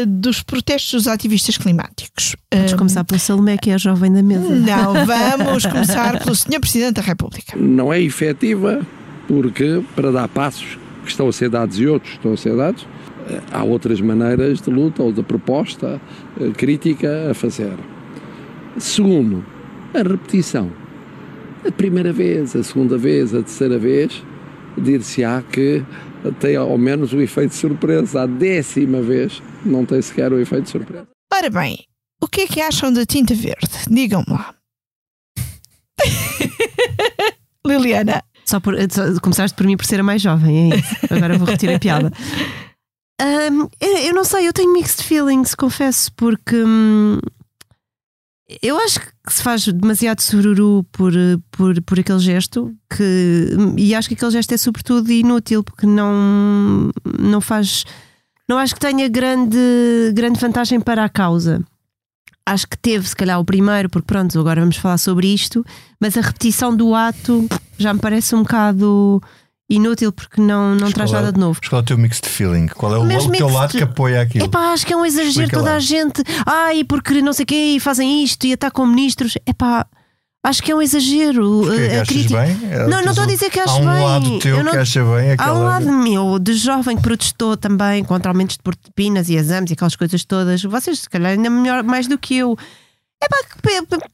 [0.06, 2.34] dos protestos dos ativistas climáticos.
[2.50, 4.48] Podes Eh, começar pelo Salomé, que é a jovem da mesa.
[4.48, 6.60] Não, vamos começar pelo Sr.
[6.60, 7.56] Presidente da República.
[7.56, 8.84] não é efetiva
[9.28, 12.86] porque para dar passos que estão a ser dados e outros estão a ser dados,
[13.28, 16.00] eh, há outras maneiras de luta ou de proposta
[16.40, 17.72] eh, crítica a fazer.
[18.78, 19.44] Segundo,
[19.94, 20.70] a repetição.
[21.66, 24.22] A primeira vez, a segunda vez, a terceira vez,
[24.76, 25.82] dir-se-á que
[26.32, 28.22] tem ao menos o efeito de surpresa.
[28.22, 31.06] A décima vez não tem sequer o efeito de surpresa.
[31.32, 31.84] Ora bem,
[32.22, 33.68] o que é que acham da tinta verde?
[33.90, 34.54] Digam-me lá.
[37.66, 38.22] Liliana.
[38.44, 40.94] Só por, só- começaste por mim por ser a mais jovem, é isso.
[41.10, 42.12] Agora vou retirar a piada.
[43.20, 47.18] Ahm, eu, eu não sei, eu tenho mixed feelings, confesso, porque hum,
[48.62, 51.12] eu acho que se faz demasiado sururu por,
[51.50, 56.90] por, por aquele gesto que, e acho que aquele gesto é sobretudo inútil porque não,
[57.18, 57.84] não faz.
[58.48, 59.58] Não acho que tenha grande,
[60.14, 61.64] grande vantagem para a causa.
[62.48, 65.66] Acho que teve, se calhar, o primeiro, porque pronto, agora vamos falar sobre isto,
[66.00, 69.20] mas a repetição do ato já me parece um bocado
[69.68, 71.58] inútil porque não, não traz é- nada de novo.
[71.60, 72.66] Mas qual é o teu mixed feeling?
[72.68, 74.44] Qual é o, o teu lado que apoia aquilo?
[74.44, 75.76] Epá, acho que é um exagero Explica toda lá.
[75.76, 76.22] a gente.
[76.46, 79.36] Ai, porque não sei o quê, e fazem isto e atacam ministros.
[79.46, 79.86] Epá,
[80.44, 81.62] acho que é um exagero.
[81.64, 82.56] Porquê a- que a achas crítica- bem?
[82.56, 84.04] Não, não tens estou a dizer que acho Há um bem.
[84.04, 85.58] lado teu Eu não- que acha bem Há aquela...
[85.58, 89.74] um lado meu de jovem que protestou também contra aumentos de propinas e exames e
[89.74, 90.62] aquelas coisas todas.
[90.62, 92.56] Vocês, se calhar, ainda melhor, mais do que eu.
[93.22, 93.36] É pá,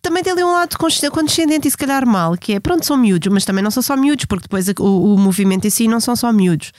[0.01, 3.33] também tem ali um lado condescendente e se calhar mal, que é pronto, são miúdos,
[3.33, 6.15] mas também não são só miúdos, porque depois o, o movimento em si não são
[6.15, 6.73] só miúdos.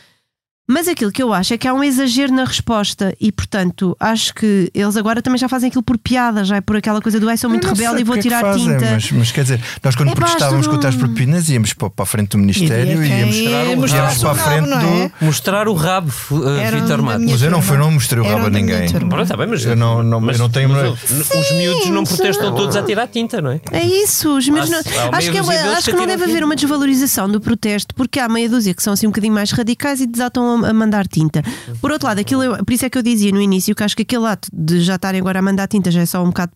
[0.65, 4.33] Mas aquilo que eu acho é que há um exagero na resposta e, portanto, acho
[4.33, 7.27] que eles agora também já fazem aquilo por piada, já é por aquela coisa do
[7.27, 8.91] ai, sou muito não rebelde e vou é que tirar fazem, tinta.
[8.91, 12.05] Mas, mas quer dizer, nós quando É protestávamos contra as propinas íamos para, para a
[12.05, 15.07] frente do Ministério E e íamos, mostrar o íamos rabo, para a frente não é?
[15.19, 15.25] do.
[15.25, 17.25] Mostrar o rabo, uh, Vitor Matos.
[17.29, 18.89] Mas eu não fui, não mostrei o rabo a ninguém.
[18.89, 22.05] Pronto, tá bem, mas Eu não- não- mas- eu não tenho- mas, os miúdos não
[22.05, 23.59] protestam todos a tirar tinta, não é?
[23.69, 25.41] É isso, os Há- não- acho que, é-
[25.73, 28.93] acho que não deve haver uma desvalorização do protesto, porque há meia dúzia que são
[28.93, 31.43] assim um bocadinho mais radicais e desatam a, mandar tinta.
[31.81, 34.03] Por outro lado, aquilo por isso é que eu dizia no início que acho que
[34.03, 36.51] aquele ato de já estarem agora a mandar tinta já é só um bocado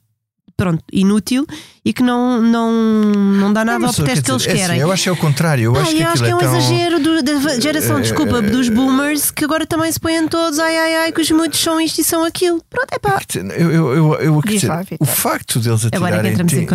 [0.58, 1.46] pronto, inútil
[1.88, 4.82] e que não, não, não dá nada ao protesto que eles dizer, é assim, querem.
[4.82, 5.64] eu acho que é o contrário.
[5.64, 7.98] Eu Ah, acho que eu acho aquilo que é um tão- exagero do- da geração,
[7.98, 11.32] Eh, desculpa, dos boomers que agora também se põem todos ai ai ai que os
[11.32, 12.62] muitos são isto e são aquilo.
[12.70, 13.22] Pronto, é pá.
[13.58, 16.68] Eu, eu, eu, eu dizer, lá, o facto deles Agora é que atirarem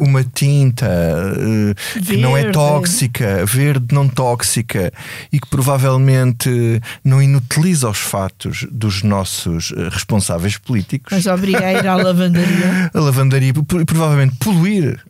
[0.00, 4.92] uma tinta eh, que não é tóxica, verde não tóxica
[5.32, 11.12] e que provavelmente não inutiliza os fatos dos nossos eh, responsáveis políticos.
[11.12, 12.90] Mas obriga a ir à lavandaria.
[12.96, 14.36] A lavandaria pro- provavelmente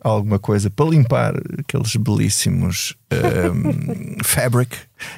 [0.01, 4.75] alguma coisa para limpar aqueles belíssimos ehm, fabric,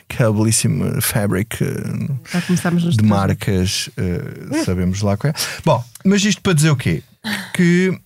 [0.10, 5.36] aquele belíssimo fabric eh, de marcas, eh, sabemos lá qual é.
[5.65, 7.04] Bom, mas isto para dizer o quê?
[7.54, 7.98] Que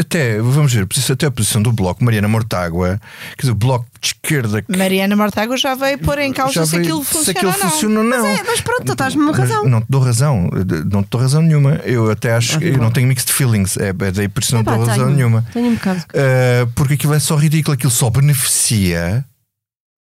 [0.00, 3.00] até, vamos ver, até a posição do Bloco, Mariana Mortágua,
[3.36, 4.60] quer dizer, o Bloco de esquerda.
[4.62, 7.70] que- Mariana Mortágua já veio pôr em causa se aquilo se funciona aquilo ou não.
[7.70, 8.22] funciona não.
[8.26, 9.64] Mas, é, mas pronto, tu estás-me uma razão.
[9.68, 10.50] Não te dou razão,
[10.90, 11.80] não te dou razão nenhuma.
[11.84, 14.76] Eu até acho que não tenho mixed feelings, é, é daí por isso não Epá,
[14.76, 15.44] dou razão tenho- nenhuma.
[15.52, 16.00] Tenho um bocado.
[16.00, 19.24] Uh, porque aquilo é só ridículo, aquilo só beneficia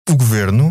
[0.08, 0.70] o governo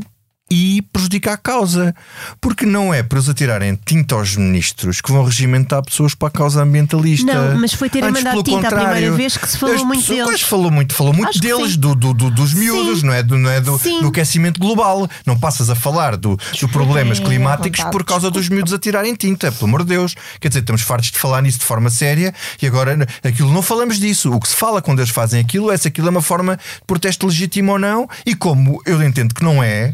[0.53, 1.95] e prejudica a causa.
[2.41, 6.31] Porque não é para eles atirarem tinta aos ministros que vão regimentar pessoas para a
[6.31, 7.33] causa ambientalista.
[7.33, 10.25] Não, mas foi terem Antes, mandado tinta a primeira vez que se falou muito pessoas-
[10.27, 10.41] deles.
[10.41, 13.05] Falou muito, falou muito Acho deles, do, do- do- dos miúdos, Sim.
[13.05, 13.23] não é?
[13.23, 15.09] Do, não é do, do aquecimento global.
[15.25, 19.15] Não passas a falar do, dos problemas climáticos vontade, por causa dos miúdos a tirarem
[19.15, 20.15] tinta, pelo amor de Deus.
[20.41, 23.97] Quer dizer, estamos fartos de falar nisso de forma séria e agora aquilo não falamos
[23.99, 24.31] disso.
[24.33, 26.63] O que se fala quando eles fazem aquilo é se aquilo é uma forma de
[26.85, 29.93] protesto legítimo ou não, e como eu entendo que não é.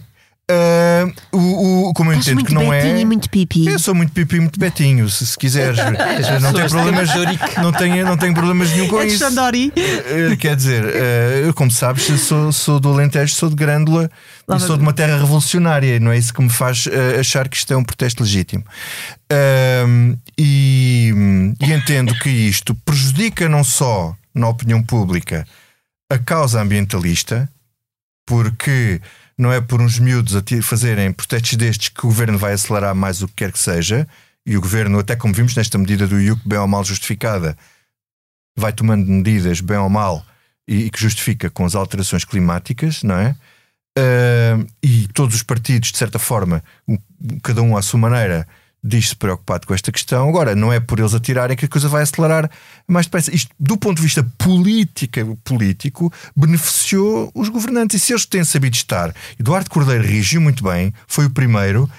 [0.49, 2.81] Ah, o, o- como eu Estás entendo que não é.
[2.81, 3.67] betinho muito pipi.
[3.67, 5.77] Eu sou muito pipi e muito betinho, se, se quiseres.
[6.41, 7.09] não tenho problemas,
[7.61, 9.23] não tenho, não tenho problemas nenhum com É isso.
[9.75, 14.09] Eh, Quer dizer, eh, eu, como sabes, sou, sou do Alentejo, sou de Grândola
[14.47, 16.85] Lá e sou de uma terra revolucionária, e não é isso que me faz
[17.19, 18.63] achar que isto é um protesto legítimo.
[20.37, 21.11] E,
[21.59, 25.45] e entendo que isto prejudica não só na opinião pública
[26.09, 27.49] a causa ambientalista,
[28.25, 29.01] porque
[29.37, 33.21] não é por uns miúdos a fazerem protestos destes que o governo vai acelerar mais
[33.21, 34.07] o que quer que seja,
[34.45, 37.57] e o governo, até como vimos nesta medida do IUC, bem ou mal justificada,
[38.55, 40.25] vai tomando medidas, bem ou mal,
[40.67, 43.35] e, e que justifica com as alterações climáticas, não é?
[43.97, 46.63] Ah, e todos os partidos, de certa forma,
[47.41, 48.47] cada um à sua maneira,
[48.87, 50.27] diz-se preocupado com esta questão.
[50.29, 52.49] Agora, não é por eles atirarem que a coisa vai acelerar
[52.87, 53.33] mais depressa.
[53.35, 57.97] Isto, do ponto de vista política, político, beneficiou os governantes.
[57.97, 61.89] E se eles têm sabido estar, Eduardo Cordeiro reagiu muito bem, foi o primeiro.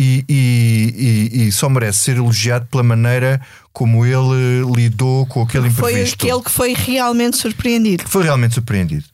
[0.00, 0.94] E, e-
[1.34, 3.40] e- e só merece ser elogiado pela maneira
[3.72, 6.24] como ele lidou com aquele Foi imprevisto.
[6.24, 8.04] aquele que foi realmente surpreendido.
[8.06, 9.04] Foi realmente surpreendido.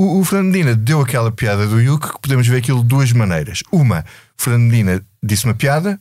[0.00, 3.12] O, o Fernando Medina deu aquela piada do Yuke que podemos ver aquilo de duas
[3.12, 3.62] maneiras.
[3.70, 4.06] Uma,
[4.46, 6.00] Medina disse uma piada.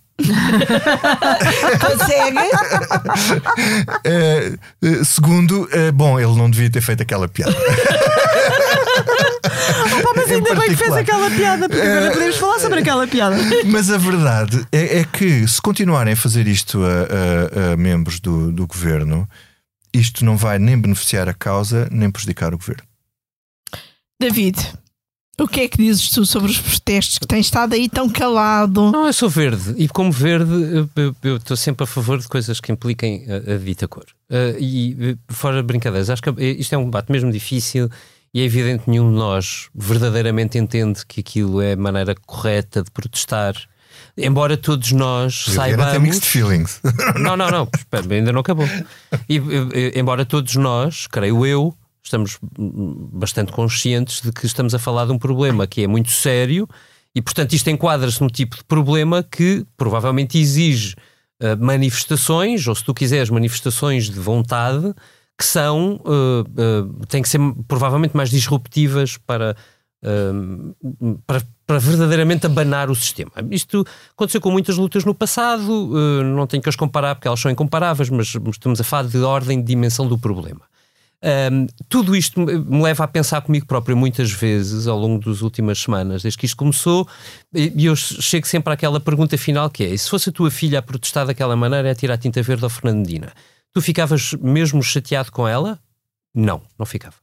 [1.80, 2.38] Consegue?
[4.04, 4.54] Eh,
[4.84, 7.54] eh, segundo, eh, bom, ele não devia ter feito aquela piada.
[10.04, 13.36] Pá, mas ainda bem que fez aquela piada, porque agora podemos falar sobre aquela piada.
[13.66, 18.20] Mas a verdade é, é que se continuarem a fazer isto a, a- a membros
[18.20, 19.28] do, do governo,
[19.94, 22.84] isto não vai nem beneficiar a causa, nem prejudicar o governo.
[24.20, 24.58] David,
[25.40, 28.92] o que é que dizes tu sobre os protestos que tens estado aí tão calado?
[28.92, 32.28] Não, eu sou verde e como verde eu- eu- eu estou sempre a favor de
[32.28, 34.06] coisas que impliquem a, a dita cor.
[34.30, 37.90] Ah, e eh, fora de brincadeiras, acho que eh, isto é um debate mesmo difícil
[38.34, 42.84] e é evidente que nenhum de nós verdadeiramente entende que aquilo é a maneira correta
[42.84, 43.56] de protestar.
[44.18, 46.00] Embora todos nós tem saibamos.
[46.02, 46.80] mixed feelings.
[47.20, 48.68] Não, não, não, espera, ainda não acabou.
[49.28, 49.42] E,
[49.96, 52.38] embora todos nós, creio eu, estamos
[53.14, 56.68] bastante conscientes de que estamos a falar de um problema que é muito sério
[57.14, 60.96] e, portanto, isto enquadra-se no tipo de problema que provavelmente exige
[61.42, 64.94] eh, manifestações, ou se tu quiseres, manifestações de vontade
[65.36, 69.56] que são, eh, eh, têm que ser provavelmente mais disruptivas para,
[71.26, 73.32] para, para verdadeiramente abanar o sistema.
[73.50, 75.90] Isto aconteceu com muitas lutas no passado,
[76.24, 79.60] não tenho que as comparar porque elas são incomparáveis, mas estamos a falar de ordem
[79.60, 80.62] de dimensão do problema.
[81.24, 85.78] Um, tudo isto me leva a pensar comigo próprio muitas vezes ao longo das últimas
[85.78, 87.08] semanas, desde que isto começou,
[87.54, 90.80] e eu chego sempre àquela pergunta final que é: e se fosse a tua filha
[90.80, 93.34] a protestar daquela maneira, a tirar tinta verde ao Fernandina,
[93.72, 95.80] tu ficavas mesmo chateado com ela?
[96.34, 97.16] Não, não ficava.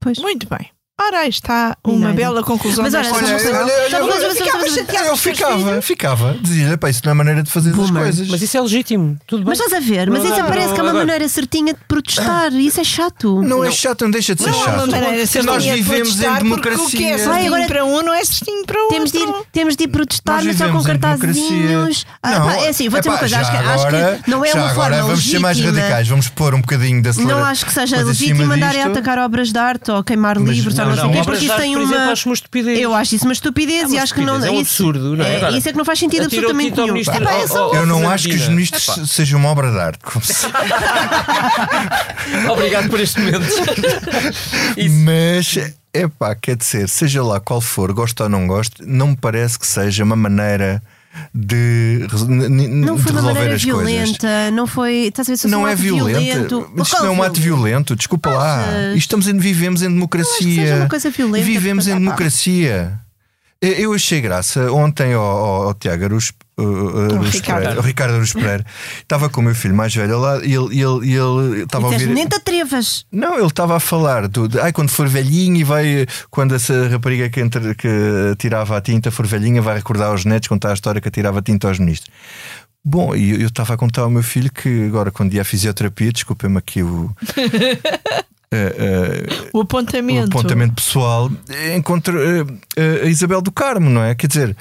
[0.00, 0.18] Pois.
[0.18, 0.70] Muito bem.
[1.00, 2.82] Ora, aí está uma bela conclusão.
[2.82, 6.36] Mas olha, olha, olha, olha, olha, coisa, ficava Eu ficava, ficava.
[6.40, 8.28] Dizia-lhe, pá, isso não é maneira de fazer as coisas.
[8.28, 9.48] Mas isso é legítimo, tudo bem.
[9.50, 11.72] Mas estás a ver, mas Não, isso não, parece não, que é uma maneira certinha
[11.72, 12.52] de protestar.
[12.52, 13.40] Isso é chato.
[13.42, 14.86] Não é chato, não deixa de ser chato.
[15.44, 17.18] Nós vivemos em porque O que é democracia.
[17.18, 19.46] certinho Ai, agora- para um não é certinho para o Temos de, ir, outro.
[19.52, 22.06] temos de ir protestar, mas só com cartazinhos.
[22.22, 23.36] Ah, é assim, vou dizer uma coisa.
[23.36, 25.80] já Acho que, não é uma agora forma vamos ser mais legítima.
[25.80, 29.52] radicais, vamos pôr um bocadinho da Não acho que seja legítimo andarem a atacar obras
[29.52, 31.44] de arte ou queimar livros ou não, não, não, sei o quê, obras porque de
[31.44, 31.84] isso arte, tem uma.
[31.84, 32.78] exemplo, acho uma estupidez.
[32.80, 34.34] Eu acho isso uma estupidez É uma e acho que não.
[34.44, 35.36] é um isso, absurdo, não é?
[35.36, 36.92] Agora, isso é que não faz sentido absolutamente nenhum.
[36.92, 39.78] ministro- Epá, é só- ao- Eu não acho que os ministros sejam uma obra de
[39.78, 39.98] arte.
[40.04, 40.46] como se-
[42.50, 43.46] Obrigado por este momento.
[45.04, 45.56] Mas,
[45.92, 49.58] é pá, quer dizer, seja lá qual for, gosto ou não gosto, não me parece
[49.58, 50.82] que seja uma maneira
[51.34, 52.06] de,
[52.68, 53.90] Não de foi uma resolver maneira as coisas.
[53.90, 54.94] violenta, não foi.
[55.08, 56.20] Estás a ver Não um é violenta.
[56.20, 56.70] violento.
[56.74, 58.64] Mas isto não é um ato violento, desculpa lá.
[58.64, 58.96] Achas?
[58.96, 60.76] Estamos em, vivemos em democracia.
[60.76, 62.98] uma coisa violenta, Vivemos em democracia.
[63.60, 66.32] Eu eu achei graça ontem ao, ao, ao Tiago Aruz
[66.62, 67.60] uh, uh, Ricardo.
[67.62, 68.64] Pereira, o Ricardo Aruz Pereira.
[69.00, 72.08] Estava com o meu filho mais velho lá e ele, ele, ele estava a ouvir.
[72.08, 73.04] nem te atrevas.
[73.12, 76.06] Não, ele estava a falar do, de, ai, quando for velhinho e vai.
[76.30, 77.88] Quando essa rapariga que, entre- que
[78.38, 81.42] tirava a tinta for velhinha, vai recordar aos netos, contar a história que tirava a
[81.42, 82.10] tinta aos ministros.
[82.84, 86.10] Bom, e eu estava a contar ao meu filho que agora, quando ia à fisioterapia,
[86.12, 87.10] desculpem-me aqui o.
[88.50, 90.28] eh, eh, O o apontamento.
[90.28, 91.30] apontamento pessoal,
[91.76, 92.46] encontro eh,
[92.76, 94.14] eh, a Isabel do Carmo, não é?
[94.14, 94.56] Quer dizer,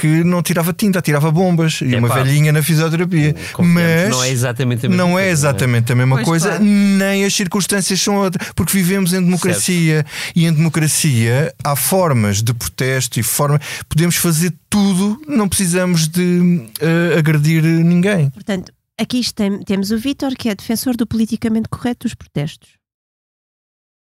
[0.00, 2.22] que não tirava tinta, tirava bombas e uma Epá.
[2.22, 3.34] velhinha na fisioterapia.
[3.52, 5.30] Convenhamos, Mas não é exatamente a mesma não coisa, é não é?
[5.32, 6.64] exatamente a mesma coisa, claro.
[6.64, 12.52] nem as circunstâncias são outras, porque vivemos em democracia e em democracia há formas de
[12.54, 18.30] protesto e forma podemos fazer tudo, não precisamos de eh, agredir ninguém.
[18.30, 22.70] Portanto, aqui tem- temos o Vítor, que é defensor do politicamente correto dos protestos.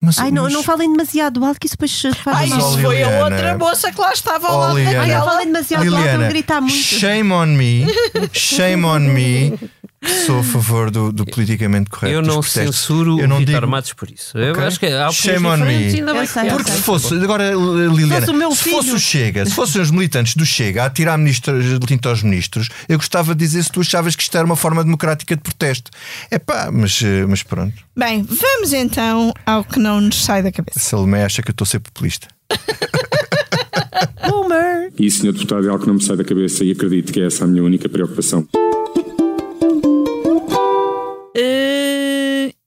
[0.03, 3.03] Mas, Ai, não, mas- não falem demasiado alto, que isso depois faz Ai, isso foi
[3.03, 4.77] a outra moça que lá estava ao lado.
[4.77, 5.25] Ai, não daquela.
[5.31, 6.73] falem demasiado alto, Liliana, não gritar muito.
[6.75, 7.85] shame on me,
[8.33, 9.59] shame on me,
[10.25, 12.13] sou a favor do, do politicamente correto.
[12.15, 14.35] Eu não censuro Eu não o Vitor digo- Matos por isso.
[14.37, 15.91] Eu acho que há Shame on me.
[16.27, 20.35] sei, Porque se fosse, agora Liliana, meu se fosse o Chega, se fossem os militantes
[20.35, 23.81] do Chega a tirar ministros de tinta aos ministros, eu gostava de dizer se tu
[23.81, 25.91] achavas que isto era uma forma democrática de protesto.
[26.31, 27.73] É pá, mas, eh, mas pronto.
[27.95, 30.79] Bem, vamos então ao que não nos sai da cabeça.
[30.79, 32.27] A Salomé acha que eu estou a ser populista.
[34.27, 34.91] Boomer!
[34.97, 37.25] E, senhor deputado, é algo que não me sai da cabeça e acredito que é
[37.27, 38.47] essa a minha única preocupação.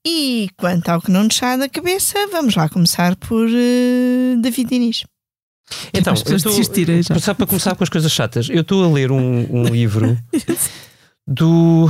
[0.05, 4.69] E quanto ao que não nos sai da cabeça, vamos lá começar por eh, David
[4.69, 5.03] Diniz.
[5.93, 7.17] Então, As pessoas eu tô- desistirem já.
[7.19, 10.15] Só para começar com as coisas chatas, eu estou a ler um, um livro
[11.27, 11.89] do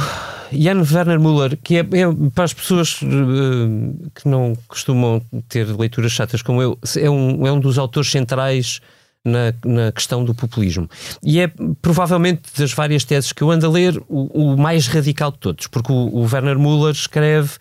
[0.51, 6.11] Jan Werner Müller, que é, é para as pessoas eh, que não costumam ter leituras
[6.13, 8.79] chatas como eu, é um, é um dos autores centrais
[9.25, 10.87] na, na questão do populismo.
[11.21, 11.51] E é
[11.81, 15.67] provavelmente das várias teses que eu ando a ler o, o mais radical de todos,
[15.67, 17.51] porque o, o Werner Müller escreve,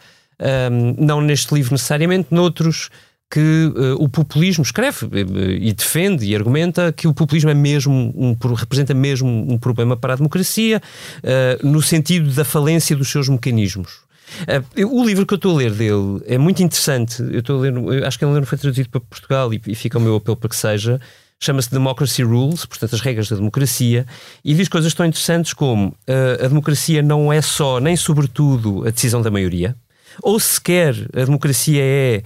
[0.45, 2.91] ahm, não neste livro necessariamente, noutros
[3.31, 8.13] que eh, o populismo escreve eh, e defende e argumenta que o populismo é mesmo
[8.15, 10.81] um, representa mesmo um problema para a democracia,
[11.23, 14.05] eh, no sentido da falência dos seus mecanismos.
[14.47, 17.21] Eh, eu- o livro que eu estou a ler dele é muito interessante.
[17.23, 19.75] Eu estou a ler, eu acho que ele não foi traduzido para Portugal e, e
[19.75, 21.01] fica o meu apelo para que seja.
[21.41, 24.07] Chama-se Democracy Rules, portanto, as regras da democracia,
[24.45, 28.91] e diz coisas tão interessantes como eh, a democracia não é só, nem sobretudo, a
[28.91, 29.75] decisão da maioria,
[30.23, 32.23] ou sequer a democracia é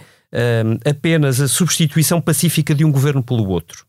[0.65, 3.87] hum, apenas a substituição pacífica de um governo pelo outro,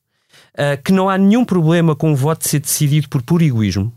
[0.57, 3.93] Ah, que não há nenhum problema com o voto ser decidido por puro egoísmo,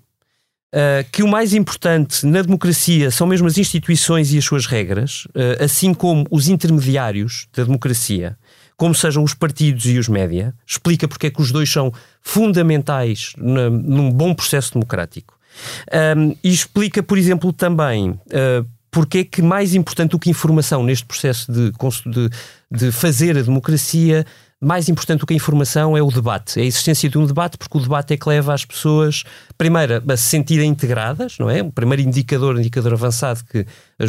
[0.75, 5.27] ah, que o mais importante na democracia são mesmo as instituições e as suas regras,
[5.35, 8.37] ah, assim como os intermediários da democracia,
[8.77, 13.33] como sejam os partidos e os média, explica porque é que os dois são fundamentais
[13.37, 15.39] na- num bom processo democrático.
[16.17, 20.85] Um, e explica, por exemplo, também uh, porque é que mais importante do que informação
[20.85, 22.31] neste processo de, de,
[22.71, 24.27] de fazer a democracia,
[24.61, 27.57] mais importante do que a informação é o debate, é a existência de um debate,
[27.57, 29.25] porque o debate é que leva as pessoas,
[29.57, 31.63] primeiro, a se sentirem integradas, não é?
[31.63, 33.67] O primeiro indicador, indicador avançado, que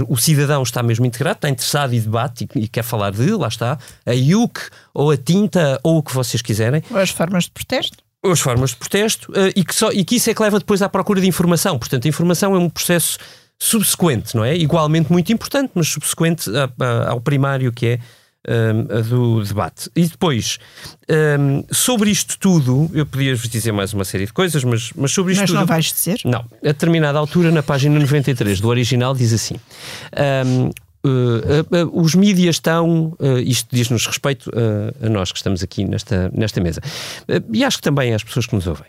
[0.08, 3.48] o cidadão está mesmo integrado, está interessado e debate e, e quer falar de, lá
[3.48, 4.60] está, a IUC
[4.94, 7.98] ou a tinta ou o que vocês quiserem As formas de protesto.
[8.24, 10.82] as formas de protesto eh, e, que só, e que isso é que leva depois
[10.82, 11.80] à procura de informação.
[11.80, 13.18] Portanto, a informação é um processo
[13.60, 14.56] subsequente, não é?
[14.56, 17.99] Igualmente muito importante, mas subsequente a- a- ao primário que é
[18.45, 19.89] eh, a do debate.
[19.95, 20.60] E depois,
[21.08, 21.38] eh,
[21.72, 25.41] sobre isto tudo, eu podia-vos dizer mais uma série de coisas, mas, mas sobre isto
[25.43, 25.60] Mas tudo.
[25.62, 26.20] não vais dizer?
[26.26, 29.56] Não, a determinada altura, na página 93 do original, diz assim:
[30.12, 30.72] ahm,
[31.06, 35.64] eh, uh, uh, os mídias estão, uh, isto diz-nos respeito uh, a nós que estamos
[35.64, 36.82] aqui nesta, nesta mesa,
[37.30, 38.88] Uh, e acho que também às pessoas que nos ouvem.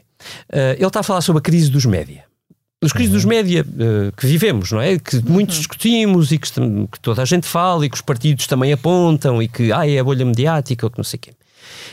[0.53, 2.25] Uh, ele está a falar sobre a crise dos média.
[2.85, 4.99] Os crises dos média uh, que vivemos, não é?
[4.99, 8.73] Que muitos discutimos e que, que toda a gente fala e que os partidos também
[8.73, 11.31] apontam e que ah, é a bolha mediática ou que não sei o quê.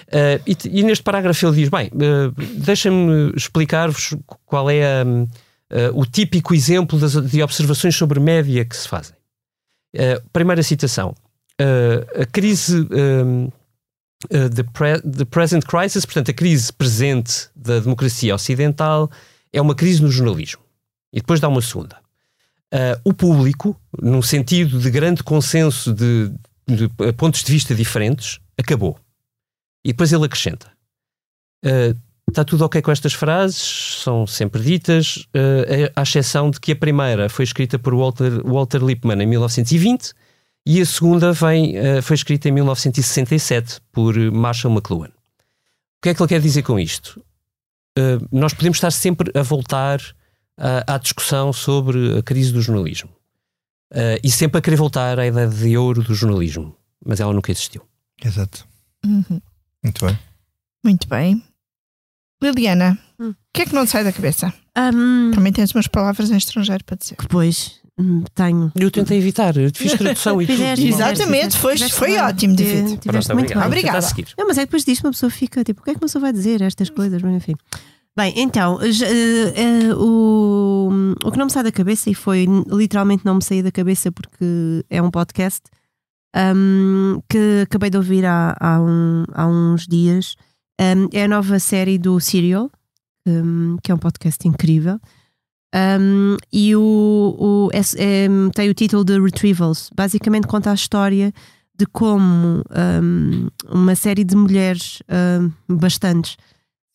[0.08, 4.16] Uh, e, e neste parágrafo ele diz: Bem, uh, deixa-me explicar-vos
[4.46, 9.16] qual é a, uh, o típico exemplo das, de observações sobre média que se fazem.
[10.32, 11.14] Primeira citação:
[11.60, 12.88] a crise.
[14.30, 19.10] the, pre- the present crisis, portanto, a crise presente da democracia ocidental
[19.52, 20.62] é uma crise no jornalismo.
[21.12, 21.98] E depois dá uma segunda.
[22.74, 26.32] Uh, o público, num sentido de grande consenso de,
[26.68, 26.88] de
[27.18, 28.98] pontos de vista diferentes, acabou.
[29.84, 30.72] E depois ele acrescenta:
[31.66, 32.00] uh,
[32.30, 36.76] está tudo ok com estas frases, são sempre ditas, uh, à exceção de que a
[36.76, 40.14] primeira foi escrita por Walter, Walter Lippmann em 1920
[40.66, 45.10] e a segunda vem, uh, foi escrita em 1967 por Marshall McLuhan.
[45.10, 47.22] O que é que ele quer dizer com isto?
[47.98, 50.00] uh, nós podemos estar sempre a voltar
[50.58, 53.10] à discussão sobre a crise do jornalismo.
[53.94, 56.76] Uh, e sempre a querer voltar à ideia de ouro do jornalismo.
[57.06, 57.82] Mas ela nunca existiu.
[58.24, 58.66] Exato.
[59.06, 59.42] Uhum.
[59.84, 60.20] Muito bem.
[60.84, 61.44] Muito bem.
[62.42, 63.36] Liliana, o Hum.
[63.54, 64.54] que é que não te sai da cabeça?
[64.94, 67.16] Hum, Também tens umas palavras em estrangeiro para dizer.
[67.30, 68.72] Pois, hum, tenho.
[68.76, 70.62] Eu tentei evitar, eu fiz tradução e tudo.
[70.64, 72.98] Exatamente, foi- foi ótimo, David.
[72.98, 73.60] Tiveste Pronto, muito obrigado.
[73.60, 73.68] bem.
[73.68, 74.36] Obrigada.
[74.38, 76.08] Não, mas é que depois disto uma pessoa fica tipo, o que é que uma
[76.08, 77.22] pessoa vai dizer estas coisas?
[77.22, 77.54] Mas enfim.
[78.18, 78.90] Bem, então, eh,
[79.56, 80.90] eh, o,
[81.24, 84.12] o que não me sai da cabeça, e foi literalmente não me sair da cabeça
[84.12, 85.62] porque é um podcast
[86.36, 90.36] hum, que acabei de ouvir há, há, um- há uns dias,
[90.80, 92.70] hum, é a nova série do Serial,
[93.26, 95.00] hum, que é um podcast incrível.
[95.74, 96.82] Um, e o,
[97.40, 97.80] o- é-
[98.26, 99.90] é- tem o título de Retrievals.
[99.96, 101.32] Basicamente conta a história
[101.80, 102.62] de como
[103.02, 105.02] um, uma série de mulheres,
[105.70, 106.36] um, bastantes,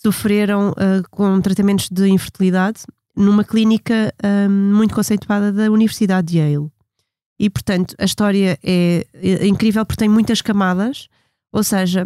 [0.06, 2.82] sofreram uh, com tratamentos de infertilidade
[3.16, 4.14] numa clínica
[4.48, 6.70] um, muito conceituada da Universidade de Yale.
[7.38, 11.08] E, portanto, a história é, é incrível porque tem muitas camadas,
[11.52, 12.04] ou seja,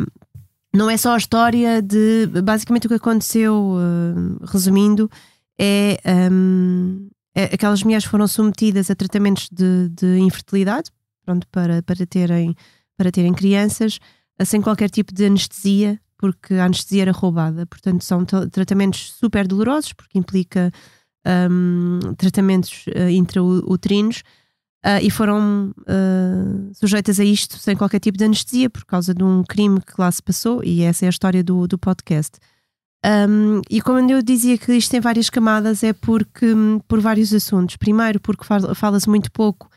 [0.75, 2.27] não é só a história de.
[2.43, 5.11] Basicamente, o que aconteceu, uh, resumindo,
[5.59, 5.99] é,
[6.33, 10.91] um, é aquelas mulheres foram submetidas a tratamentos de, de infertilidade
[11.25, 12.55] pronto, para, para, terem,
[12.97, 14.01] para terem crianças
[14.45, 17.64] sem qualquer tipo de anestesia, porque a anestesia era roubada.
[17.66, 20.71] Portanto, são tra- tratamentos super dolorosos, porque implica
[21.51, 24.23] um, tratamentos uh, intrauterinos.
[24.85, 29.23] Uh, e foram uh, sujeitas a isto sem qualquer tipo de anestesia por causa de
[29.23, 32.39] um crime que lá se passou, e essa é a história do, do podcast.
[33.05, 37.33] Um, e como eu dizia que isto tem várias camadas, é porque hum, por vários
[37.35, 37.77] assuntos.
[37.77, 39.68] Primeiro, porque fala- fala-se muito pouco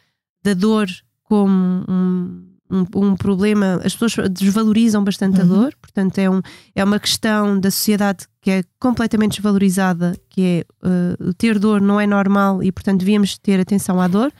[0.41, 0.87] da dor
[1.23, 5.49] como um, um, um problema, as pessoas desvalorizam bastante a Uhum.
[5.49, 6.41] dor, portanto, é, um,
[6.75, 11.99] é uma questão da sociedade que é completamente desvalorizada, que é uh, ter dor não
[11.99, 14.31] é normal e, portanto, devíamos ter atenção à dor.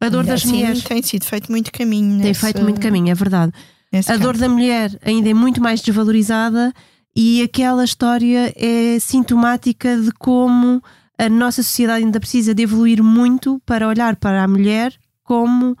[0.00, 2.22] A dor das assim, mulheres tem sido feito muito caminho.
[2.22, 3.52] tem feito muito caminho, é verdade.
[3.92, 4.26] nesse A campo.
[4.26, 6.72] dor da mulher ainda é muito mais desvalorizada
[7.14, 10.82] e aquela história é sintomática de como
[11.18, 14.92] a nossa sociedade ainda precisa de evoluir muito para olhar para a mulher
[15.24, 15.76] como.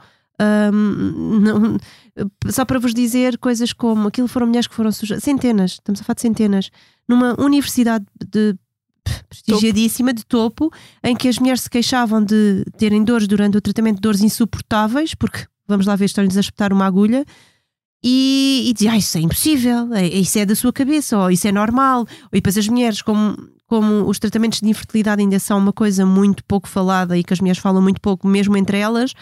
[0.72, 1.76] Hum, não-
[2.50, 6.04] só para vos dizer coisas como aquilo foram mulheres que foram sujeitas, centenas, estamos a
[6.04, 6.70] falar de centenas,
[7.08, 8.54] numa universidade de
[9.28, 10.70] prestigiadíssima de topo,
[11.02, 15.44] em que as mulheres se queixavam de terem dores durante o tratamento, dores insuportáveis, porque
[15.68, 17.24] vamos lá ver, estão-lhes a espetar uma agulha,
[18.04, 21.46] e, e dizia, ah, isso é impossível, é- isso é da sua cabeça, ou isso
[21.48, 22.06] é normal.
[22.32, 26.44] E depois as mulheres, como, como os tratamentos de infertilidade ainda são uma coisa muito
[26.44, 29.12] pouco falada e que as mulheres falam muito pouco, mesmo entre elas,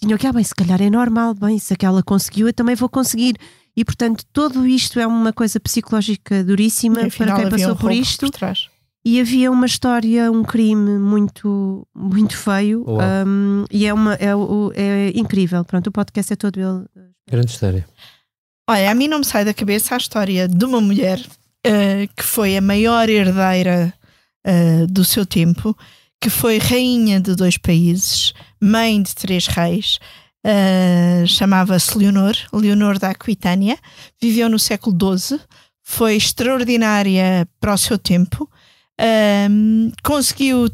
[0.00, 2.88] tinham que, ah, bem, se calhar é normal, bem, se aquela conseguiu, eu também vou
[2.88, 3.36] conseguir.
[3.76, 7.76] E portanto, tudo isto é uma coisa psicológica duríssima E, afinal, para quem passou um
[7.76, 8.26] por isto.
[8.26, 8.68] por trás.
[9.04, 12.84] E havia uma história, um crime muito, muito feio.
[12.88, 14.30] Um, e é, uma, é,
[14.74, 15.64] é incrível.
[15.64, 17.06] Pronto, o podcast é todo ele.
[17.30, 17.86] Grande história.
[18.68, 21.24] Olha, a mim não me sai da cabeça a história de uma mulher
[21.64, 23.92] eh, que foi a maior herdeira
[24.44, 25.76] eh, do seu tempo,
[26.20, 29.98] que foi rainha de dois países, mãe de três reis.
[30.44, 33.76] eh, Chamava-se Leonor, Leonor da Aquitânia,
[34.20, 35.40] viveu no século XII,
[35.82, 38.48] foi extraordinária para o seu tempo,
[38.98, 40.68] ehm, conseguiu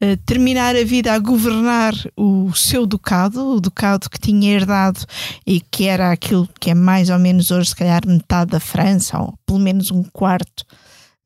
[0.00, 5.00] eh, terminar a vida a governar o seu ducado, o ducado que tinha herdado
[5.46, 9.18] e que era aquilo que é mais ou menos hoje, se calhar, metade da França,
[9.18, 10.64] ou pelo menos um quarto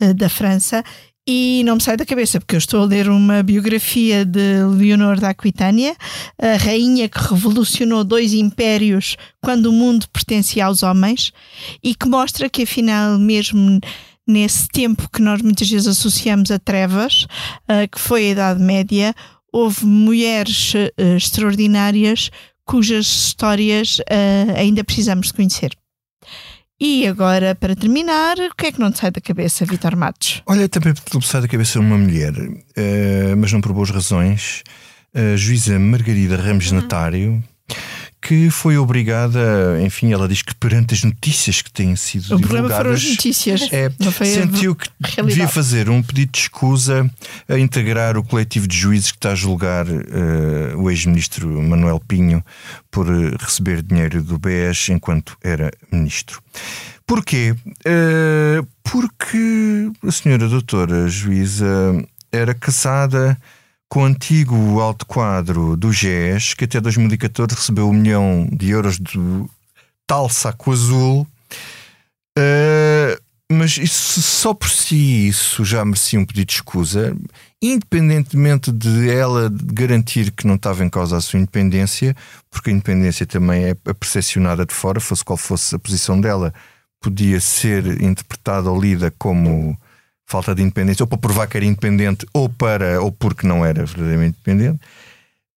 [0.01, 0.85] eh, da França.
[1.33, 5.20] E não me sai da cabeça, porque eu estou a ler uma biografia de Leonor
[5.20, 5.95] da Aquitânia,
[6.37, 11.33] a rainha que revolucionou dois impérios quando o mundo pertencia aos homens,
[11.85, 13.78] e que mostra que, afinal, mesmo
[14.26, 17.28] nesse tempo que nós muitas vezes associamos a trevas,
[17.93, 19.14] que foi a Idade Média,
[19.53, 22.31] houve mulheres eh, extraordinárias
[22.64, 25.76] cujas histórias eh, ainda precisamos de conhecer.
[26.81, 30.43] E agora, para terminar, o que é que não te sai da cabeça, Vitor Matos?
[30.47, 32.33] Olha, também me sai da cabeça uma mulher,
[32.74, 34.62] eh, mas não por boas razões,
[35.14, 37.45] a juíza Margarida Ramos Natário,
[38.23, 42.68] que foi obrigada, enfim, ela diz que perante as notícias que têm sido O problema
[42.68, 43.73] foram as divulgadas, notícias.
[43.73, 43.91] é,
[44.25, 45.29] sentiu que realidade.
[45.29, 47.11] devia fazer um pedido de escusa
[47.49, 52.45] a integrar o coletivo de juízes que está a julgar eh, o ex-ministro Manuel Pinho
[52.91, 56.43] por eh, receber dinheiro do BES enquanto era ministro.
[57.07, 57.55] Porquê?
[57.85, 61.66] Eh, porque a senhora doutora juíza
[62.31, 63.37] era casada
[63.91, 68.99] com o antigo alto quadro do GES, que até 2014 recebeu um milhão de euros
[69.01, 69.51] do
[70.07, 71.26] tal saco azul.
[72.38, 73.20] eh,
[73.53, 77.16] mas isso, só por si isso já merecia um pedido de escusa,
[77.61, 82.14] independentemente de ela garantir que não estava em causa a sua independência,
[82.49, 86.55] porque a independência também é percepcionada de fora, fosse qual fosse a posição dela,
[87.01, 89.76] podia ser interpretada ou lida como
[90.31, 93.85] falta de independência, ou para provar que era independente, ou para ou porque não era
[93.85, 94.81] verdadeiramente independente.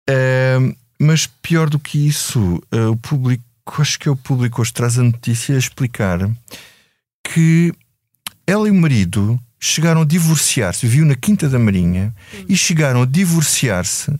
[0.09, 3.43] Uh, mas pior do que isso, uh, o público,
[3.77, 6.27] acho que é o público hoje traz a notícia a explicar
[7.23, 7.71] que
[8.47, 12.13] ela e o marido chegaram a divorciar-se, viviam na Quinta da Marinha
[12.49, 14.11] e chegaram a divorciar-se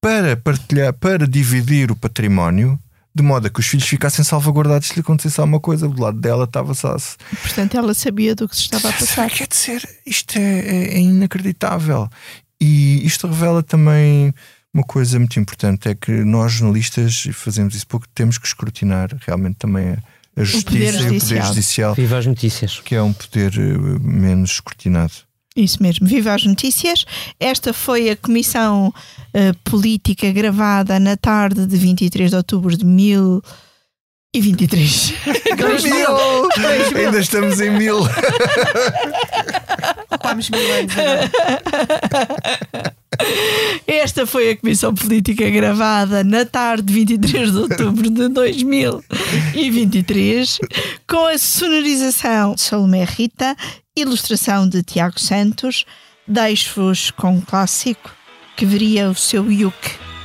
[0.00, 2.78] para partilhar, para dividir o património,
[3.14, 5.88] de modo a que os filhos ficassem salvaguardados se lhe acontecesse alguma coisa.
[5.88, 6.96] Do lado dela estava só.
[7.42, 9.30] Portanto, ela sabia do que se estava a passar.
[9.30, 12.08] Quer dizer, isto é, é, é inacreditável.
[12.60, 14.32] E isto revela também
[14.72, 19.56] uma coisa muito importante: é que nós, jornalistas, fazemos isso pouco, temos que escrutinar realmente
[19.56, 19.96] também
[20.36, 21.94] a justiça e o poder judicial.
[21.94, 22.80] Viva as notícias.
[22.80, 25.12] Que é um poder eh, menos escrutinado.
[25.54, 27.04] Isso mesmo, viva as notícias.
[27.38, 28.92] Esta foi a comissão uh,
[29.64, 35.12] política gravada na tarde de 23 de outubro de 1023.
[35.56, 36.06] 2000!
[36.96, 37.98] Ainda estamos em mil.
[40.10, 41.30] Ocupámos mil anos agora.
[43.86, 50.58] Esta foi a Comissão Política gravada na tarde de 23 de outubro de 2023,
[51.06, 53.56] com a sonorização de Salomé Rita,
[53.96, 55.84] ilustração de Tiago Santos.
[56.26, 58.10] Deixo-vos com um clássico
[58.56, 59.76] que veria o seu yuk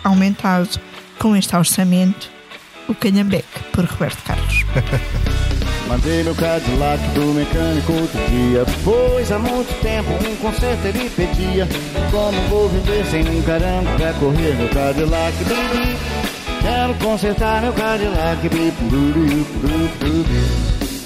[0.03, 0.79] aumentado
[1.19, 2.29] com este orçamento,
[2.87, 4.63] o Canhambeque, por Roberto Carlos.
[5.87, 8.65] Mandei meu Cadillac do mecânico outro dia.
[8.83, 11.65] Pois há muito tempo um conserto ele pedia.
[12.11, 15.33] Como vou viver sem um caramba pra correr meu Cadillac?
[16.61, 18.49] Quero consertar meu Cadillac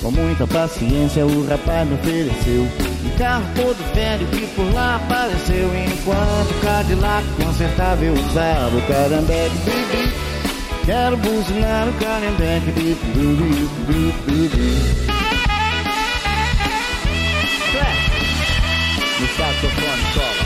[0.01, 2.63] com muita paciência o rapaz me ofereceu
[3.05, 5.69] Um carro todo velho que por lá apareceu.
[5.75, 10.13] Enquanto o Cadillac consertava eu usava o Carambeque Bibi
[10.85, 15.11] Quero buzinar o Carambeque Bibi Bibi
[19.19, 20.40] No saxofone solo